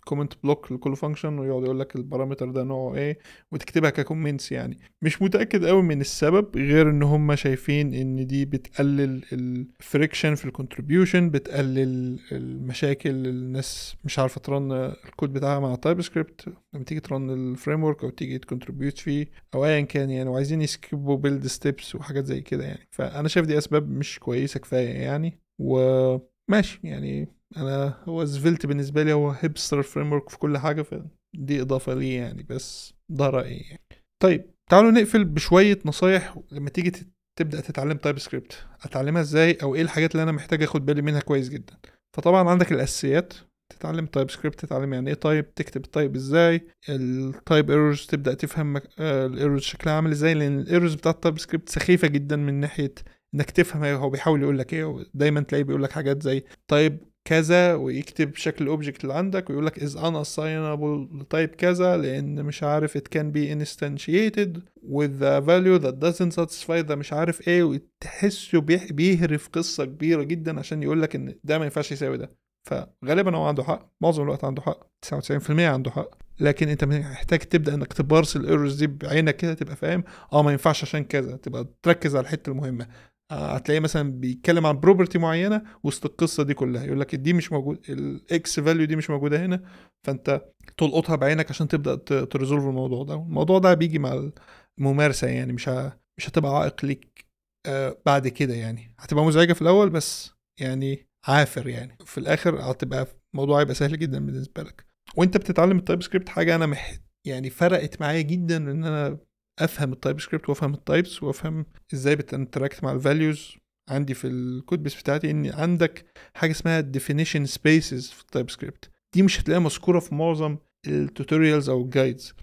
comment 0.07 0.33
block 0.43 0.71
لكل 0.71 0.95
function 0.95 1.39
ويقعد 1.39 1.63
يقول 1.63 1.79
لك 1.79 1.95
ال 1.95 2.01
parameter 2.01 2.51
ده 2.51 2.63
نوعه 2.63 2.95
إيه 2.95 3.19
وتكتبها 3.51 3.89
ك 3.89 3.96
comments 3.96 4.51
يعني. 4.51 4.79
مش 5.01 5.21
متأكد 5.21 5.65
قوي 5.65 5.81
من 5.83 6.01
السبب 6.01 6.57
غير 6.57 6.89
إن 6.89 7.03
هم 7.03 7.35
شايفين 7.35 7.93
إن 7.93 8.27
دي 8.27 8.45
بتقلل 8.45 9.23
ال 9.33 9.44
friction 9.44 10.35
في 10.35 10.45
ال 10.45 10.52
contribution 10.52 11.29
بتقلل 11.29 12.19
المشاكل 12.31 13.09
الناس 13.27 13.95
مش 14.05 14.19
عارفة 14.19 14.41
ت 14.41 14.49
run 14.49 14.71
ال 14.71 14.83
code 14.83 15.33
بتاعها 15.33 15.59
مع 15.59 15.75
TypeScript 15.75 16.49
لما 16.73 16.83
تيجي 16.83 16.99
ت 16.99 17.05
run 17.05 17.23
ال 17.23 17.29
framework 17.29 18.03
أو 18.03 18.09
تيجي 18.09 18.37
ت 18.37 18.43
contribute 18.43 18.97
فيه 18.97 19.27
أو 19.55 19.65
ايا 19.65 19.81
كان 19.81 20.09
يعني 20.09 20.29
وعايزين 20.29 20.61
ي 20.61 20.72
skip 20.72 21.17
وا 21.17 21.22
build 21.22 21.47
steps 21.47 21.95
وحاجات 21.95 22.25
زي 22.25 22.41
كده 22.41 22.63
يعني. 22.63 22.87
فأنا 22.91 23.27
شايف 23.27 23.45
دي 23.45 23.57
أسباب 23.57 23.89
مش 23.91 24.19
كويسة 24.19 24.59
كفاية 24.59 24.89
يعني. 24.89 25.39
وماشي 25.59 26.79
يعني 26.83 27.27
أنا 27.57 28.03
هو 28.03 28.23
Svelte 28.23 28.65
بالنسبة 28.65 29.03
لي 29.03 29.13
هو 29.13 29.29
hipster 29.29 29.83
framework 29.83 30.29
في 30.29 30.37
كل 30.37 30.57
حاجة 30.57 30.81
فدي 30.81 31.61
إضافة 31.61 31.93
ليه 31.93 32.17
يعني 32.19 32.43
بس 32.43 32.93
ده 33.09 33.29
رأيي 33.29 33.57
يعني. 33.57 33.81
طيب 34.23 34.51
تعالوا 34.69 34.91
نقفل 34.91 35.25
بشوية 35.25 35.79
نصايح 35.85 36.39
لما 36.51 36.69
تيجي 36.69 36.91
تبدأ 37.39 37.61
تتعلم 37.61 37.97
TypeScript 37.97 38.65
أتعلمها 38.83 39.21
إزاي؟ 39.21 39.57
أو 39.63 39.75
إيه 39.75 39.81
الحاجات 39.81 40.11
اللي 40.11 40.23
أنا 40.23 40.31
محتاج 40.31 40.63
أخد 40.63 40.85
بالي 40.85 41.01
منها 41.01 41.19
كويس 41.19 41.49
جدا. 41.49 41.73
فطبعا 42.17 42.49
عندك 42.49 42.71
الأساسيات. 42.71 43.33
تتعلم 43.73 44.05
TypeScript 44.05 44.59
تتعلم 44.59 44.93
يعني 44.93 45.09
إيه 45.09 45.15
type 45.15 45.53
تكتب 45.53 45.85
ال 45.85 45.91
type 45.91 46.15
إزاي. 46.15 46.67
ال 46.89 47.05
type 47.05 47.71
errors 47.71 48.05
تبدأ 48.05 48.33
تفهم 48.33 48.81
ال 48.99 49.08
errors 49.08 49.61
شكلها 49.61 49.93
عامل 49.93 50.11
إزاي 50.11 50.33
لأن 50.33 50.59
ال 50.59 50.64
errors 50.64 50.93
بتاعت 50.93 51.15
ال 51.15 51.39
TypeScript 51.39 51.69
سخيفة 51.69 52.07
جدا 52.07 52.35
من 52.35 52.53
ناحية 52.53 52.93
إنك 53.35 53.51
تفهم 53.51 53.83
هو 53.83 54.09
بيحاول 54.09 54.41
يقول 54.41 54.59
لك 54.59 54.73
إيه 54.73 55.05
دايما 55.13 55.41
تلاقيه 55.41 55.63
بيقول 55.63 55.83
لك 55.83 55.91
حاجات 55.91 56.23
زي 56.23 56.43
type 56.67 56.99
كذا 57.27 57.73
ويكتب 57.75 58.35
شكل 58.35 58.63
ال 58.63 58.69
object 58.69 59.03
اللي 59.03 59.13
عندك 59.13 59.49
ويقول 59.49 59.65
لك 59.65 59.79
is 59.79 59.93
unassignable 59.93 61.15
ل 61.21 61.27
type 61.27 61.49
كذا 61.49 61.97
لأن 61.97 62.43
مش 62.43 62.63
عارف 62.63 62.97
it 62.97 63.01
can 63.01 63.25
be 63.33 63.51
instantiated 63.57 64.61
with 64.83 65.11
the 65.19 65.41
value 65.41 65.79
that 65.83 65.95
doesn't 65.99 66.33
satisfy 66.41 66.91
مش 66.91 67.13
عارف 67.13 67.47
إيه 67.47 67.63
وتحسه 67.63 68.59
بيهرف 68.91 69.49
قصة 69.49 69.85
كبيرة 69.85 70.23
جدا 70.23 70.59
عشان 70.59 70.83
يقول 70.83 71.01
لك 71.01 71.15
إن 71.15 71.35
ده 71.43 71.57
ما 71.59 71.63
ينفعش 71.65 71.91
يساوي 71.91 72.17
ده. 72.17 72.31
فغالبا 72.67 73.37
هو 73.37 73.45
عنده 73.45 73.63
حق 73.63 73.91
معظم 74.01 74.23
الوقت 74.23 74.43
عنده 74.43 74.61
حق 74.61 74.87
99% 75.05 75.49
عنده 75.51 75.91
حق. 75.91 76.09
لكن 76.39 76.69
أنت 76.69 76.83
محتاج 76.83 77.39
تبدأ 77.39 77.73
إنك 77.73 77.93
ت 77.93 78.00
parse 78.00 78.35
ال 78.35 78.41
errors 78.41 78.75
دي 78.75 78.87
بعينك 78.87 79.35
كده 79.37 79.53
تبقى 79.53 79.75
فاهم 79.75 80.03
آه 80.33 80.43
ما 80.43 80.51
ينفعش 80.51 80.83
عشان 80.83 81.03
كذا 81.03 81.35
تبقى 81.35 81.67
تركز 81.83 82.15
على 82.15 82.23
الحتة 82.23 82.49
المهمة. 82.49 82.87
هتلاقيه 83.31 83.79
مثلا 83.79 84.11
بيتكلم 84.11 84.65
عن 84.65 84.79
property 84.79 85.17
معينة 85.17 85.61
وسط 85.83 86.05
القصة 86.05 86.43
دي 86.43 86.53
كلها. 86.53 86.83
يقول 86.83 86.99
لك 86.99 87.15
دي 87.15 87.33
مش 87.33 87.51
موجود 87.51 87.79
ال 87.89 88.24
X 88.24 88.59
value 88.59 88.85
دي 88.85 88.95
مش 88.95 89.09
موجودة 89.09 89.45
هنا 89.45 89.61
فأنت 90.03 90.41
تلقطها 90.77 91.15
بعينك 91.15 91.49
عشان 91.49 91.67
تبدأ 91.67 91.95
ت 92.25 92.30
resolve 92.30 92.63
الموضوع 92.63 93.03
ده. 93.03 93.13
الموضوع 93.13 93.59
ده 93.59 93.73
بيجي 93.73 93.99
مع 93.99 94.31
الممارسة 94.79 95.27
يعني 95.27 95.53
مش. 95.53 95.69
مش 96.17 96.29
هتبقى 96.29 96.59
عائق 96.59 96.85
ليك 96.85 97.25
آه، 97.65 98.01
بعد 98.05 98.27
كده 98.27 98.53
يعني. 98.53 98.95
هتبقى 98.99 99.25
مزعجة 99.25 99.53
في 99.53 99.61
الأول 99.61 99.89
بس 99.89 100.31
يعني 100.59 101.07
عافر 101.27 101.67
يعني. 101.67 101.97
في 102.05 102.17
الآخر 102.17 102.71
هتبقى 102.71 103.07
الموضوع 103.33 103.59
هيبقى 103.59 103.75
سهل 103.75 103.97
جدا 103.99 104.25
بالنسبة 104.25 104.63
لك. 104.63 104.85
وأنت 105.15 105.37
بتتعلم 105.37 105.77
ال 105.77 106.03
TypeScript 106.03 106.29
حاجة 106.29 106.55
أنا 106.55 106.65
مح... 106.65 106.93
يعني 107.27 107.49
فرقت 107.49 108.01
معايا 108.01 108.21
جدا 108.21 108.57
إن 108.57 108.83
أنا 108.83 109.17
أفهم 109.59 109.93
ال 109.93 110.21
TypeScript 110.21 110.49
وأفهم 110.49 110.73
ال 110.73 110.81
types 110.81 111.23
وأفهم 111.23 111.65
إزاي 111.93 112.15
بت 112.15 112.29
interact 112.29 112.83
مع 112.83 112.91
ال 112.91 113.00
values 113.00 113.57
عندي 113.89 114.13
في 114.13 114.27
ال 114.27 114.38
code 114.38 114.83
base 114.83 115.01
بتاعتي 115.01 115.31
إن 115.31 115.51
عندك 115.53 116.05
حاجة 116.35 116.51
اسمها 116.51 116.81
definition 116.81 117.47
spaces 117.49 118.11
في 118.13 118.21
ال 118.21 118.49
TypeScript 118.49 118.89
دي 119.13 119.23
مش 119.23 119.39
هتلاقيها 119.41 119.63
مذكورة 119.63 119.99
في 119.99 120.15
معظم 120.15 120.57
ال 120.87 120.95
tutorials 120.95 121.69
أو 121.69 121.81
ال 121.81 121.88
guides 121.88 122.33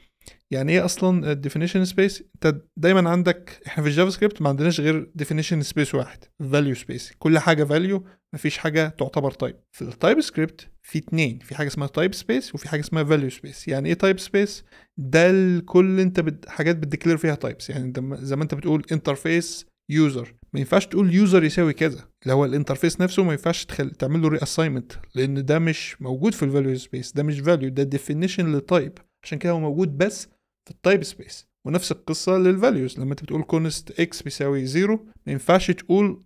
يعني 0.50 0.72
إيه 0.72 0.84
أصلا 0.84 1.32
ال 1.32 1.37
definition 1.37 1.84
space 1.84 2.22
انت 2.34 2.56
دايما 2.76 3.10
عندك 3.10 3.60
إحنا 3.66 3.82
في 3.84 3.90
ال 3.90 4.10
JavaScript 4.10 4.42
ما 4.42 4.48
عندناش 4.48 4.80
غير 4.80 5.10
definition 5.14 5.62
space 5.62 5.94
واحد 5.94 6.18
value 6.52 6.74
space 6.74 7.12
كل 7.18 7.38
حاجة 7.38 7.64
value 7.64 8.04
مفيش 8.34 8.58
حاجة 8.58 8.88
تعتبر 8.88 9.30
type 9.30 9.56
في 9.72 9.82
ال 9.82 10.20
TypeScript 10.20 10.68
في 10.82 10.98
اتنين 10.98 11.38
في 11.38 11.54
حاجة 11.54 11.66
اسمها 11.66 11.86
type 11.88 12.14
space 12.14 12.54
وفي 12.54 12.68
حاجة 12.68 12.80
اسمها 12.80 13.04
value 13.04 13.30
space 13.30 13.68
يعني 13.68 13.88
إيه 13.88 13.94
type 13.94 14.18
space 14.20 14.64
ده 14.96 15.30
الكل 15.30 16.00
انت 16.00 16.20
بت... 16.20 16.48
حاجات 16.48 16.76
بت 16.76 16.85
declare 16.85 17.16
فيها 17.16 17.34
types 17.34 17.70
يعني 17.70 17.92
زي 18.12 18.36
ما 18.36 18.42
انت 18.42 18.54
بتقول 18.54 18.84
interface 18.92 19.66
user 19.90 20.34
ما 20.52 20.60
ينفعش 20.60 20.86
تقول 20.86 21.14
user 21.14 21.44
يساوي 21.44 21.72
كذا. 21.72 22.08
اللي 22.22 22.34
هو 22.34 22.44
ال 22.44 22.50
interface 22.50 23.00
نفسه 23.00 23.22
ما 23.24 23.32
ينفعش 23.32 23.64
تخل... 23.64 23.90
تعمل 23.90 24.22
له 24.22 24.28
reassignment 24.28 24.92
لأن 25.14 25.44
ده 25.44 25.58
مش 25.58 26.02
موجود 26.02 26.34
في 26.34 26.42
ال 26.42 26.48
value 26.48 26.76
space 26.78 27.12
ده 27.12 27.22
مش 27.22 27.40
value 27.40 27.68
ده 27.68 27.82
definition 27.82 28.52
ل 28.52 28.61
type 28.61 28.98
عشان 29.24 29.38
كده 29.38 29.52
هو 29.52 29.60
موجود 29.60 29.98
بس 29.98 30.24
في 30.64 30.70
ال 30.70 30.77
type 30.77 31.02
space 31.04 31.46
ونفس 31.66 31.92
القصة 31.92 32.36
لل 32.38 32.53
values 32.53 32.98
لما 32.98 33.10
انت 33.10 33.22
بتقول 33.22 33.42
const 33.42 34.00
x 34.00 34.22
بيساوي 34.22 34.66
zero 34.66 34.96
ما 35.26 35.32
ينفعش 35.32 35.70
تقول 35.70 36.22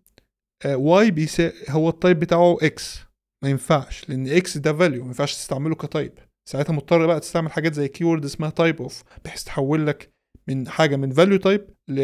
y 0.67 1.11
بيساوي 1.11 1.53
هو 1.69 1.89
ال 1.89 1.95
type 1.95 2.19
بتاعه 2.21 2.57
x 2.63 3.01
ما 3.45 3.51
ينفعش 3.51 4.09
لأن 4.09 4.29
x 4.29 4.59
ده 4.59 4.73
value 4.73 5.01
ما 5.03 5.07
ينفعش 5.07 5.35
تستعمله 5.35 5.75
ك 5.75 5.84
type 5.84 6.19
ساعتها 6.49 6.73
مضطر 6.73 7.07
بقى 7.07 7.21
تستعمل 7.21 7.53
حاجات 7.53 7.75
زي 7.75 7.89
keyword 7.89 8.25
اسمها 8.25 8.51
typeof 8.51 9.03
بحيث 9.25 9.45
تحول 9.45 9.87
لك 9.87 10.13
من 10.49 10.69
حاجة 10.69 10.97
من 10.97 11.13
value 11.13 11.37
type 11.39 11.67
ل 11.89 12.01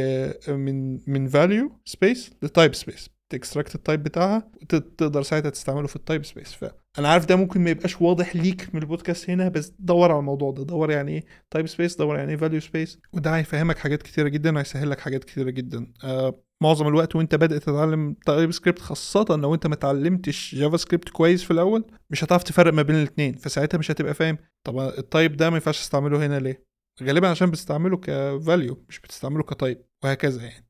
من 0.48 1.00
من 1.10 1.28
value 1.28 1.80
space 1.84 2.30
ل 2.42 2.49
type 2.49 2.74
space 2.74 3.10
ت 3.32 3.38
extract 3.38 3.74
ال 3.74 3.80
type 3.80 4.02
بتاعها 4.02 4.50
وتقدر 4.62 5.22
ساعتها 5.22 5.50
تستعمله 5.50 5.86
في 5.86 5.96
ال 5.96 6.02
type 6.02 6.24
space 6.24 6.52
فانا 6.94 7.08
عارف 7.08 7.26
ده 7.26 7.36
ممكن 7.36 7.60
ما 7.60 7.70
يبقاش 7.70 8.00
واضح 8.00 8.36
ليك 8.36 8.74
من 8.74 8.82
البودكاست 8.82 9.30
هنا 9.30 9.48
بس 9.48 9.72
دور 9.78 10.10
على 10.10 10.18
الموضوع 10.20 10.50
ده 10.50 10.62
دور 10.64 10.90
يعني 10.90 11.12
إيه؟ 11.12 11.24
type 11.50 11.66
space 11.66 11.96
دور 11.96 12.16
يعني 12.18 12.30
إيه 12.30 12.36
value 12.36 12.60
space 12.60 12.98
وده 13.12 13.36
هيفهمك 13.36 13.78
حاجات 13.78 14.02
كتيرة 14.02 14.28
جدا 14.28 14.54
وهيسهل 14.54 14.90
لك 14.90 15.00
حاجات 15.00 15.24
كتيرة 15.24 15.50
جدا. 15.50 15.92
آه 16.04 16.40
معظم 16.62 16.88
الوقت 16.88 17.16
وأنت 17.16 17.34
بادئ 17.34 17.58
تتعلم 17.58 18.16
TypeScript 18.26 18.78
خاصة 18.78 19.24
لو 19.30 19.54
أنت 19.54 19.66
ما 19.66 19.74
اتعلمتش 19.74 20.54
JavaScript 20.54 21.08
كويس 21.08 21.42
في 21.44 21.50
الأول 21.50 21.84
مش 22.10 22.24
هتعرف 22.24 22.42
تفرق 22.42 22.72
ما 22.72 22.82
بين 22.82 22.96
الاثنين 22.96 23.34
فساعتها 23.34 23.78
مش 23.78 23.90
هتبقى 23.90 24.14
فاهم. 24.14 24.38
طب 24.66 24.78
ال 24.78 24.90
type 24.90 25.36
ده 25.36 25.50
ما 25.50 25.56
ينفعش 25.56 25.80
تستعمله 25.80 26.26
هنا 26.26 26.38
ليه؟ 26.38 26.64
غالبا 27.02 27.28
عشان 27.28 27.50
بتستعمله 27.50 27.96
ك 27.96 28.11
value 28.11 28.84
مش 28.88 29.00
بتستعمله 29.00 29.42
ك 29.42 29.50
type 29.50 29.82
وهكذا 30.04 30.42
يعني. 30.42 30.66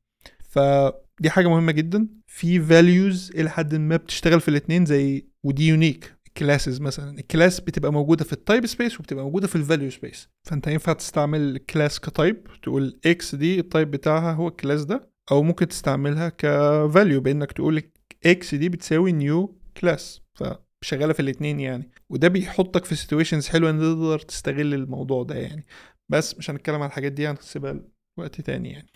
فدي 0.49 1.29
حاجة 1.29 1.47
مهمة 1.47 1.71
جدا. 1.71 2.07
في 2.27 2.59
values 2.61 3.31
إلى 3.35 3.49
حد 3.49 3.75
ما 3.75 3.95
بتشتغل 3.97 4.41
في 4.41 4.47
الاثنين 4.47 4.85
زي 4.85 5.27
ودي 5.43 5.67
unique 5.67 6.14
classes 6.37 6.81
مثلا. 6.81 7.19
ال 7.19 7.26
class 7.26 7.59
بتبقى 7.59 7.93
موجودة 7.93 8.23
في 8.23 8.33
ال 8.33 8.39
type 8.39 8.65
space 8.65 8.99
وبتبقى 8.99 9.23
موجودة 9.23 9.47
في 9.47 9.55
ال 9.55 9.61
value 9.61 9.89
space 9.89 10.29
فأنت 10.43 10.67
ينفع 10.67 10.93
تستعمل 10.93 11.57
class 11.57 11.99
ك 11.99 12.09
type 12.09 12.47
تقول 12.63 12.99
x 13.05 13.35
دي 13.35 13.59
ال 13.59 13.65
type 13.65 13.91
بتاعها 13.91 14.33
هو 14.33 14.47
ال 14.47 14.53
class 14.53 14.85
ده 14.85 15.09
أو 15.31 15.43
ممكن 15.43 15.67
تستعملها 15.67 16.29
ك 16.29 16.44
value 16.44 17.21
بإنك 17.21 17.51
تقول 17.51 17.83
x 18.25 18.55
دي 18.55 18.69
بتساوي 18.69 19.11
new 19.11 19.59
class 19.77 20.21
فشغالة 20.35 21.13
في 21.13 21.19
الاثنين 21.19 21.59
يعني. 21.59 21.91
وده 22.09 22.27
بيحطك 22.27 22.85
في 22.85 22.95
situations 22.95 23.47
حلوة 23.47 23.69
إن 23.69 23.79
تقدر 23.79 24.19
تستغل 24.19 24.73
الموضوع 24.73 25.23
ده 25.23 25.35
يعني. 25.35 25.65
بس 26.09 26.37
مش 26.37 26.49
هنتكلم 26.49 26.81
عن 26.81 26.87
الحاجات 26.87 27.11
دي 27.11 27.27
هنسيبها 27.27 27.79
وقت 28.19 28.41
تاني 28.41 28.71
يعني. 28.71 28.87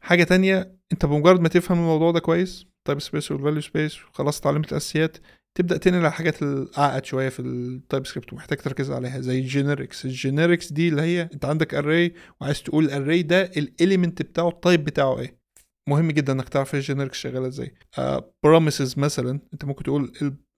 حاجة 0.00 0.24
تانية 0.24 0.76
أنت 0.92 1.06
بمجرد 1.06 1.40
ما 1.40 1.48
تفهم 1.48 1.78
الموضوع 1.78 2.10
ده 2.10 2.20
كويس 2.20 2.66
type 2.84 3.00
space 3.00 3.32
وال 3.32 3.40
value 3.40 3.60
space 3.60 4.04
وخلاص 4.04 4.38
اتعلمت 4.40 4.72
الاساسيات 4.72 5.16
تبدأ 5.58 5.76
تنقل 5.76 5.98
على 5.98 6.08
الحاجات 6.08 6.42
الأعقد 6.42 7.04
شوية 7.04 7.28
في 7.28 7.40
ال 7.40 8.06
TypeScript 8.06 8.32
ومحتاج 8.32 8.58
تركز 8.58 8.90
عليها 8.90 9.20
زي 9.20 9.38
ال 9.38 9.45
generics 9.45 10.04
ال 10.04 10.12
generics 10.12 10.72
دي 10.72 10.88
اللي 10.88 11.02
هي 11.02 11.22
أنت 11.34 11.44
عندك 11.44 11.74
array 11.74 12.14
وعايز 12.40 12.62
تقول 12.62 12.84
ال 12.84 12.90
array 12.90 13.22
ده 13.22 13.42
ال 13.42 13.52
element 13.52 14.22
بتاعه 14.22 14.48
ال 14.48 14.55
type 14.55 14.84
بتاعه 14.84 15.18
إيه. 15.18 15.38
مهم 15.88 16.10
جدا 16.10 16.32
إنك 16.32 16.48
تعرف 16.48 16.74
ال 16.74 16.79
generics 16.79 17.18
شغالة 17.18 17.46
إزاي. 17.46 17.74
promises 18.44 18.98
مثلا 18.98 19.40
أنت 19.52 19.64
ممكن 19.64 19.82
تقول 19.84 20.12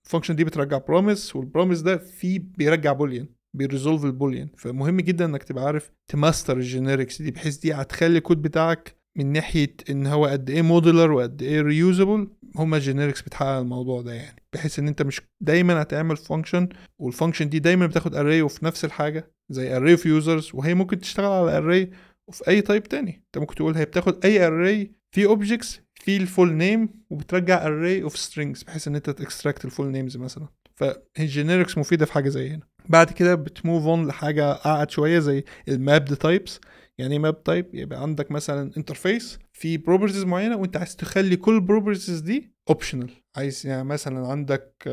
ال 0.05 0.08
function 0.08 0.35
دي 0.35 0.43
بترجع 0.43 0.77
promise 0.77 1.35
وال 1.35 1.45
promise 1.45 1.81
ده 1.81 1.97
فيه 1.97 2.39
بيرجع 2.57 2.93
boolean 2.93 3.27
بي 3.57 3.68
resolve 3.68 4.05
ال 4.05 4.11
boolean 4.11 4.49
فمهم 4.57 5.01
جدا 5.01 5.25
إنك 5.25 5.43
تبقى 5.43 5.63
عارف 5.65 5.91
ت 6.11 6.18
master 6.18 6.57
ال 6.57 6.64
generics 6.64 7.21
دي 7.21 7.31
بحيث 7.31 7.57
دي 7.57 7.73
هتخلي 7.73 8.17
الكود 8.17 8.41
بتاعك 8.41 8.96
من 9.17 9.31
ناحية 9.31 9.73
إن 9.89 10.07
هو 10.07 10.25
قد 10.25 10.49
إيه 10.49 10.61
modular 10.61 11.11
وقد 11.11 11.41
إيه 11.41 11.61
reusable 11.61 12.27
هما 12.55 12.77
ال 12.77 12.82
generics 12.82 13.21
بتحقق 13.21 13.57
الموضوع 13.57 14.01
ده 14.01 14.13
يعني. 14.13 14.43
بحيث 14.53 14.79
إن 14.79 14.87
أنت 14.87 15.01
مش 15.01 15.21
دايما 15.41 15.81
هتعمل 15.81 16.17
function 16.17 16.69
وال 16.99 17.09
function 17.09 17.49
دي 17.49 17.59
دايما 17.59 17.85
بتاخد 17.87 18.15
array 18.15 18.41
وفي 18.41 18.65
نفس 18.65 18.85
الحاجة 18.85 19.31
زي 19.49 19.75
array 19.77 19.91
of 19.91 20.05
users 20.05 20.49
وهي 20.53 20.73
ممكن 20.73 20.99
تشتغل 20.99 21.31
على 21.31 21.57
array 21.57 21.89
وفي 22.27 22.47
أي 22.47 22.61
type 22.61 22.83
تاني. 22.83 23.11
أنت 23.25 23.37
ممكن 23.37 23.55
تقول 23.55 23.75
هي 23.75 23.85
بتاخد 23.85 24.25
أي 24.25 24.47
array 24.47 24.91
في 25.11 25.25
objects 25.25 25.81
في 25.93 26.17
ال 26.17 26.24
full 26.24 26.53
name 26.53 26.89
وبترجع 27.09 27.63
array 27.63 28.03
of 28.03 28.15
strings 28.15 28.65
بحيث 28.65 28.87
إن 28.87 28.95
أنت 28.95 29.09
ت 29.09 29.16
extract 29.16 29.65
ال 29.65 29.69
full 29.69 29.87
names 29.87 30.17
مثلا. 30.17 30.47
فال 30.75 30.95
generics 30.95 31.77
مفيدة 31.77 32.05
في 32.05 32.13
حاجة 32.13 32.29
زي 32.29 32.49
هنا. 32.49 32.67
بعد 32.89 33.11
كده 33.11 33.35
بت 33.35 33.52
move 33.52 33.85
on 33.85 34.07
لحاجة 34.07 34.51
اعقد 34.51 34.89
شوية 34.89 35.19
زي 35.19 35.43
ال 35.67 35.74
mapped 35.74 36.15
types 36.15 36.59
يعني 36.99 37.13
إيه 37.13 37.19
mapped 37.19 37.43
type 37.43 37.75
يبقى 37.75 38.01
عندك 38.01 38.31
مثلا 38.31 38.71
interface 38.77 39.39
في 39.53 39.77
properties 39.77 40.23
معينة 40.23 40.55
وأنت 40.57 40.77
عايز 40.77 40.95
تخلي 40.95 41.35
كل 41.35 41.61
properties 41.61 42.19
دي 42.19 42.53
optional 42.69 43.09
عايز 43.35 43.67
يعني 43.67 43.83
مثلا 43.83 44.27
عندك 44.27 44.89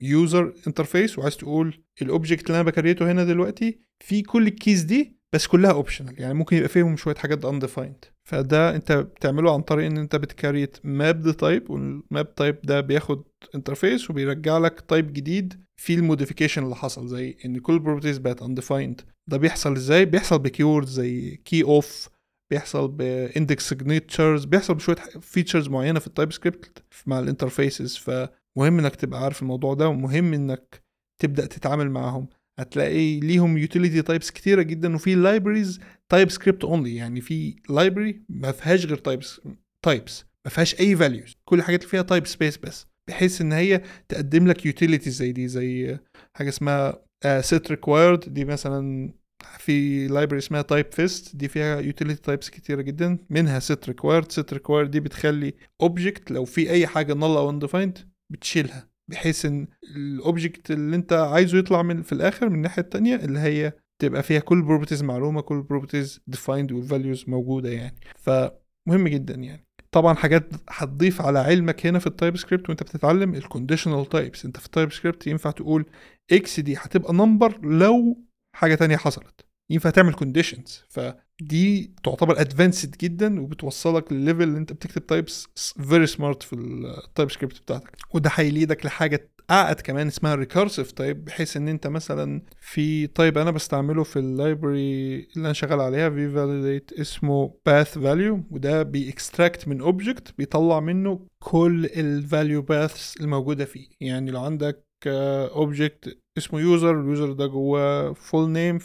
user 0.00 0.54
interface 0.66 1.18
وعايز 1.18 1.36
تقول 1.36 1.82
ال 2.02 2.08
object 2.08 2.46
اللي 2.46 2.60
أنا 2.60 2.70
ب 2.70 2.75
create 2.75 3.07
ه 3.07 3.12
هنا 3.12 3.24
دلوقتي 3.24 3.80
في 4.04 4.22
كل 4.22 4.46
ال 4.46 4.53
keys 4.53 4.82
دي 4.82 5.16
بس 5.34 5.46
كلها 5.46 5.72
optional 5.72 6.20
يعني 6.20 6.34
ممكن 6.34 6.56
يبقى 6.56 6.68
فيهم 6.68 6.96
شوية 6.96 7.14
حاجات 7.14 7.46
undefined. 7.46 8.08
فده 8.28 8.76
انت 8.76 8.92
بتعمله 8.92 9.54
عن 9.54 9.60
طريق 9.62 9.86
ان 9.86 9.98
انت 9.98 10.16
بت 10.16 10.31
create 10.31 10.76
mapped 10.84 11.30
type 11.30 11.70
وال 11.70 11.86
mapped 11.86 12.34
type 12.34 12.60
ده 12.64 12.80
بياخد 12.80 13.22
interface 13.54 14.10
وبيرجع 14.10 14.58
لك 14.58 14.80
type 14.80 15.12
جديد 15.12 15.64
في 15.80 15.94
ال 15.94 15.99
modification 15.99 16.62
اللي 16.64 16.76
حصل. 16.76 17.08
زي 17.08 17.36
ان 17.44 17.58
كل 17.58 17.78
properties 17.78 18.18
بقت 18.18 18.42
undefined. 18.44 19.04
ده 19.30 19.36
بيحصل 19.36 19.72
إزاي؟ 19.72 20.04
بيحصل 20.04 20.38
ب 20.38 20.44
keyword 20.44 20.86
زي 20.86 21.36
keyof 21.36 22.08
بيحصل 22.50 22.88
ب 22.88 23.01
index 23.01 23.68
signatures 23.68 24.44
بيحصل 24.44 24.74
بشوية 24.74 24.96
features 25.20 25.68
معينة 25.68 25.98
في 25.98 26.06
ال 26.06 26.32
TypeScript 26.32 26.84
مع 27.06 27.18
ال 27.18 27.25
interfaces 27.25 27.96
فمهم 27.96 28.78
انك 28.78 28.96
تبقى 28.96 29.22
عارف 29.24 29.42
الموضوع 29.42 29.74
ده 29.74 29.88
ومهم 29.88 30.34
انك 30.34 30.82
تبدأ 31.22 31.46
تتعامل 31.46 31.90
معاهم. 31.90 32.28
هتلاقي 32.58 33.20
ليهم 33.20 33.58
utility 33.58 34.02
types 34.02 34.30
كتيرة 34.30 34.62
جدا 34.62 34.94
وفي 34.94 35.14
libraries 35.14 35.80
TypeScript 36.08 36.64
only 36.64 36.96
يعني 36.96 37.20
في 37.20 37.56
library 37.70 38.22
ما 38.28 38.52
فيهاش 38.52 38.86
غير 38.86 38.96
types 38.96 39.40
types 39.84 40.24
ما 40.44 40.50
فيهاش 40.50 40.80
أي 40.80 40.96
values 40.96 41.36
كل 41.44 41.58
الحاجات 41.58 41.80
اللي 41.80 41.90
فيها 41.90 42.02
type 42.02 42.26
space 42.26 42.56
بس. 42.56 42.86
بحيث 43.08 43.40
إن 43.40 43.52
هي 43.52 43.82
تقدم 44.08 44.46
لك 44.48 44.66
utilities 44.66 45.14
زي 45.16 45.32
دي 45.32 45.48
زي 45.48 45.98
حاجة 46.36 46.48
اسمها 46.48 47.04
SetRequired 47.40 48.34
دي 48.34 48.44
مثلا 48.44 49.12
في 49.58 50.08
library 50.08 50.38
اسمها 50.38 50.62
type-fest 50.62 51.36
دي 51.36 51.48
فيها 51.48 51.80
utility 51.80 52.22
types 52.22 52.50
كتيرة 52.50 52.82
جدا. 52.82 53.18
منها 53.30 53.58
SetRequired 53.58 54.32
SetRequired 54.32 54.90
دي 54.90 55.00
بتخلي 55.00 55.54
object 55.80 56.30
لو 56.30 56.44
في 56.44 56.70
أي 56.70 56.86
حاجة 56.86 57.14
null 57.14 57.22
أو 57.22 57.50
undefined 57.50 57.98
بتشيلها. 58.32 58.91
بحيث 59.10 59.46
إن 59.46 59.68
ال 59.96 60.07
object 60.07 60.70
اللي 60.70 60.96
أنت 60.96 61.12
عايزه 61.12 61.58
يطلع 61.58 61.82
من 61.82 62.02
في 62.02 62.12
الآخر 62.12 62.48
من 62.48 62.54
الناحية 62.54 62.82
التانية 62.82 63.14
اللي 63.16 63.38
هي 63.38 63.72
تبقى 64.02 64.22
فيها 64.22 64.40
كل 64.40 64.62
properties 64.62 65.02
معلومة 65.02 65.40
كل 65.40 65.62
properties 65.62 66.20
defined 66.26 66.72
وال 66.72 66.85
values 66.85 67.24
موجودة 67.28 67.68
يعني. 67.70 67.94
فمهم 68.16 69.08
جدا 69.08 69.34
يعني. 69.34 69.66
طبعا 69.92 70.14
حاجات 70.14 70.44
هتضيف 70.70 71.22
على 71.22 71.38
علمك 71.38 71.86
هنا 71.86 71.98
في 71.98 72.06
ال 72.06 72.36
TypeScript 72.36 72.68
وأنت 72.68 72.82
بتتعلم 72.82 73.34
ال 73.34 73.40
conditional 73.40 74.06
types 74.08 74.44
أنت 74.44 74.56
في 74.56 74.66
ال 74.66 74.92
TypeScript 74.92 75.26
ينفع 75.26 75.50
تقول 75.50 75.86
x 76.32 76.60
دي 76.60 76.76
هتبقى 76.76 77.14
number 77.14 77.58
لو 77.66 78.18
حاجة 78.56 78.74
تانية 78.74 78.96
حصلت. 78.96 79.46
ينفع 79.70 79.90
تعمل 79.90 80.14
conditions 80.14 80.84
فدي 80.88 81.94
تعتبر 82.04 82.40
advanced 82.40 82.96
جدا 83.00 83.40
وبتوصلك 83.40 84.12
للل 84.12 84.23
level 84.23 84.42
اللي 84.42 84.58
انت 84.58 84.72
بتكتب 84.72 85.06
types 85.06 85.46
very 85.88 86.06
smart 86.06 86.42
في 86.42 86.52
ال 86.52 87.30
TypeScript 87.30 87.60
بتاعتك. 87.60 87.96
وده 88.14 88.30
هي 88.34 88.49
lead 88.49 88.79
ك 88.79 88.86
لحاجة 88.86 89.28
اعقد 89.50 89.80
كمان 89.80 90.06
اسمها 90.06 90.34
recursive 90.34 90.92
type 90.92 91.24
بحيث 91.24 91.56
إن 91.56 91.68
انت 91.68 91.86
مثلا 91.86 92.42
في 92.60 93.06
type 93.06 93.38
أنا 93.38 93.50
بستعمله 93.50 94.02
في 94.04 94.18
ال 94.18 94.30
library 94.30 95.14
اللي 95.14 95.44
أنا 95.46 95.52
شغال 95.52 95.80
عليها 95.80 96.10
في 96.10 96.30
validate 96.30 96.92
اسمه 96.92 97.54
path 97.66 97.98
value 97.98 98.44
وده 98.50 98.82
بي 98.82 99.01
extract 99.01 99.68
من 99.68 99.80
object 99.80 100.34
بيطلع 100.38 100.80
منه 100.80 101.26
كل 101.38 101.84
ال 101.84 101.97
value 101.97 102.62
paths 102.62 103.16
الموجودة 103.20 103.64
فيه. 103.64 103.88
يعني 104.00 104.30
لو 104.30 104.40
عندك 104.40 104.84
object 105.06 106.18
اسمه 106.38 106.60
user 106.60 107.00
ال 107.00 107.06
user 107.06 107.32
ده 107.32 107.46
جواه 107.46 108.12
full 108.12 108.50
name 108.50 108.78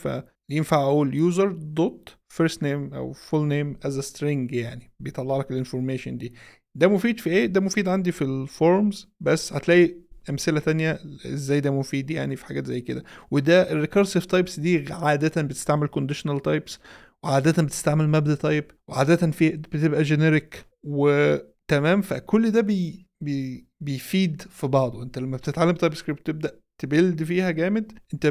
فينفع 0.49 0.81
أقول 0.83 1.15
user 1.15 1.51
dot 1.51 2.17
first 2.29 2.63
name 2.63 2.93
أو 2.93 3.13
full 3.13 3.47
name 3.47 3.77
is 3.83 3.99
string 3.99 4.51
يعني 4.53 4.91
بيطلع 4.99 5.37
لك 5.37 5.51
ال 5.51 5.57
information 5.57 6.17
دي. 6.17 6.33
ده 6.75 6.87
مفيد 6.87 7.19
في 7.19 7.29
إيه؟ 7.29 7.45
ده 7.45 7.61
مفيد 7.61 7.87
عندي 7.87 8.11
في 8.11 8.21
ال 8.23 8.38
forms 8.38 9.09
بس 9.19 9.53
هتلاقي 9.53 9.95
أمثلة 10.29 10.59
تانية 10.59 10.99
إزاي 11.25 11.59
ده 11.59 11.71
مفيد 11.71 12.11
يعني 12.11 12.35
في 12.35 12.45
حاجات 12.45 12.65
زي 12.65 12.81
كده. 12.81 13.03
وده 13.31 13.71
ال 13.71 13.77
recursive 13.77 14.25
types 14.25 14.59
دي 14.59 14.93
عاده 14.93 15.41
بتستعمل 15.41 15.87
conditional 15.87 16.41
types 16.41 16.79
وعاده 17.23 17.63
بتستعمل 17.63 18.09
mapped 18.09 18.35
type 18.35 18.71
وعاده 18.87 19.15
في 19.31 19.49
بتبقى 19.49 20.03
generic 20.03 20.65
وتمام 20.83 22.01
فكل 22.01 22.51
ده 22.51 22.61
بي 22.61 23.07
بي 23.21 23.67
بيفيد 23.81 24.41
في 24.41 24.67
بعضه. 24.67 25.03
أنت 25.03 25.19
لما 25.19 25.37
بتتعلم 25.37 25.71
TypeScript 25.71 26.27
تبدا 26.27 26.59
ت 26.77 26.85
build 26.85 27.23
فيها 27.23 27.51
جامد 27.51 27.91
انت. 28.13 28.27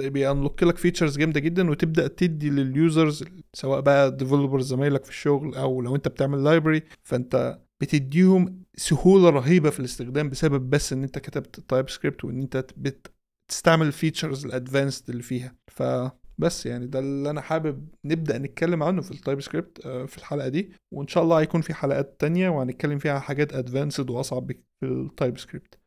بيانلوك 0.00 0.62
لك 0.62 0.76
features 0.76 1.18
جامدة 1.18 1.40
جدا 1.40 1.70
وتبدأ 1.70 2.08
تدي 2.08 2.50
لل 2.50 2.71
users 2.71 3.24
سواء 3.54 3.80
بقى 3.80 4.16
developers 4.16 4.66
زمايلك 4.66 5.04
في 5.04 5.10
الشغل 5.10 5.54
أو 5.54 5.82
لو 5.82 5.96
انت 5.96 6.08
بتعمل 6.08 6.44
library 6.44 6.82
فانت 7.02 7.58
بتديهم 7.80 8.62
سهولة 8.76 9.30
رهيبة 9.30 9.70
في 9.70 9.80
الاستخدام 9.80 10.30
بسبب 10.30 10.70
بس 10.70 10.92
إن 10.92 11.02
انت 11.02 11.18
كتبت 11.18 11.60
TypeScript 11.60 12.24
وإن 12.24 12.40
انت 12.40 12.64
بتستعمل 12.76 13.86
ال 13.86 13.93
features 13.93 14.46
ال 14.46 14.53
advanced 14.53 15.10
اللي 15.10 15.22
فيها 15.22 15.54
فبس 15.70 16.66
يعني 16.66 16.86
ده 16.86 16.98
اللي 16.98 17.30
أنا 17.30 17.40
حابب 17.40 17.88
نبدأ 18.04 18.38
نتكلم 18.38 18.82
عنه 18.82 19.02
في 19.02 19.10
ال 19.10 19.40
TypeScript 19.40 19.80
في 19.88 20.18
الحلقة 20.18 20.48
دي 20.48 20.72
وإن 20.94 21.06
شاء 21.08 21.22
الله 21.24 21.40
هيكون 21.40 21.60
في 21.60 21.74
حلقات 21.74 22.16
تانية 22.20 22.48
وهنتكلم 22.48 22.98
فيها 22.98 23.18
حاجات 23.18 23.52
advanced 23.52 24.10
وأصعب 24.10 24.52
في 24.80 24.86
ال 24.86 25.38
TypeScript 25.38 25.78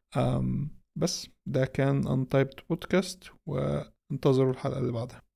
بس 0.97 1.29
ده 1.45 1.65
كان 1.65 2.03
Untyped 2.03 2.67
بودكاست 2.69 3.23
وانتظروا 3.45 4.51
الحلقة 4.51 4.79
اللي 4.79 4.91
بعدها. 4.91 5.21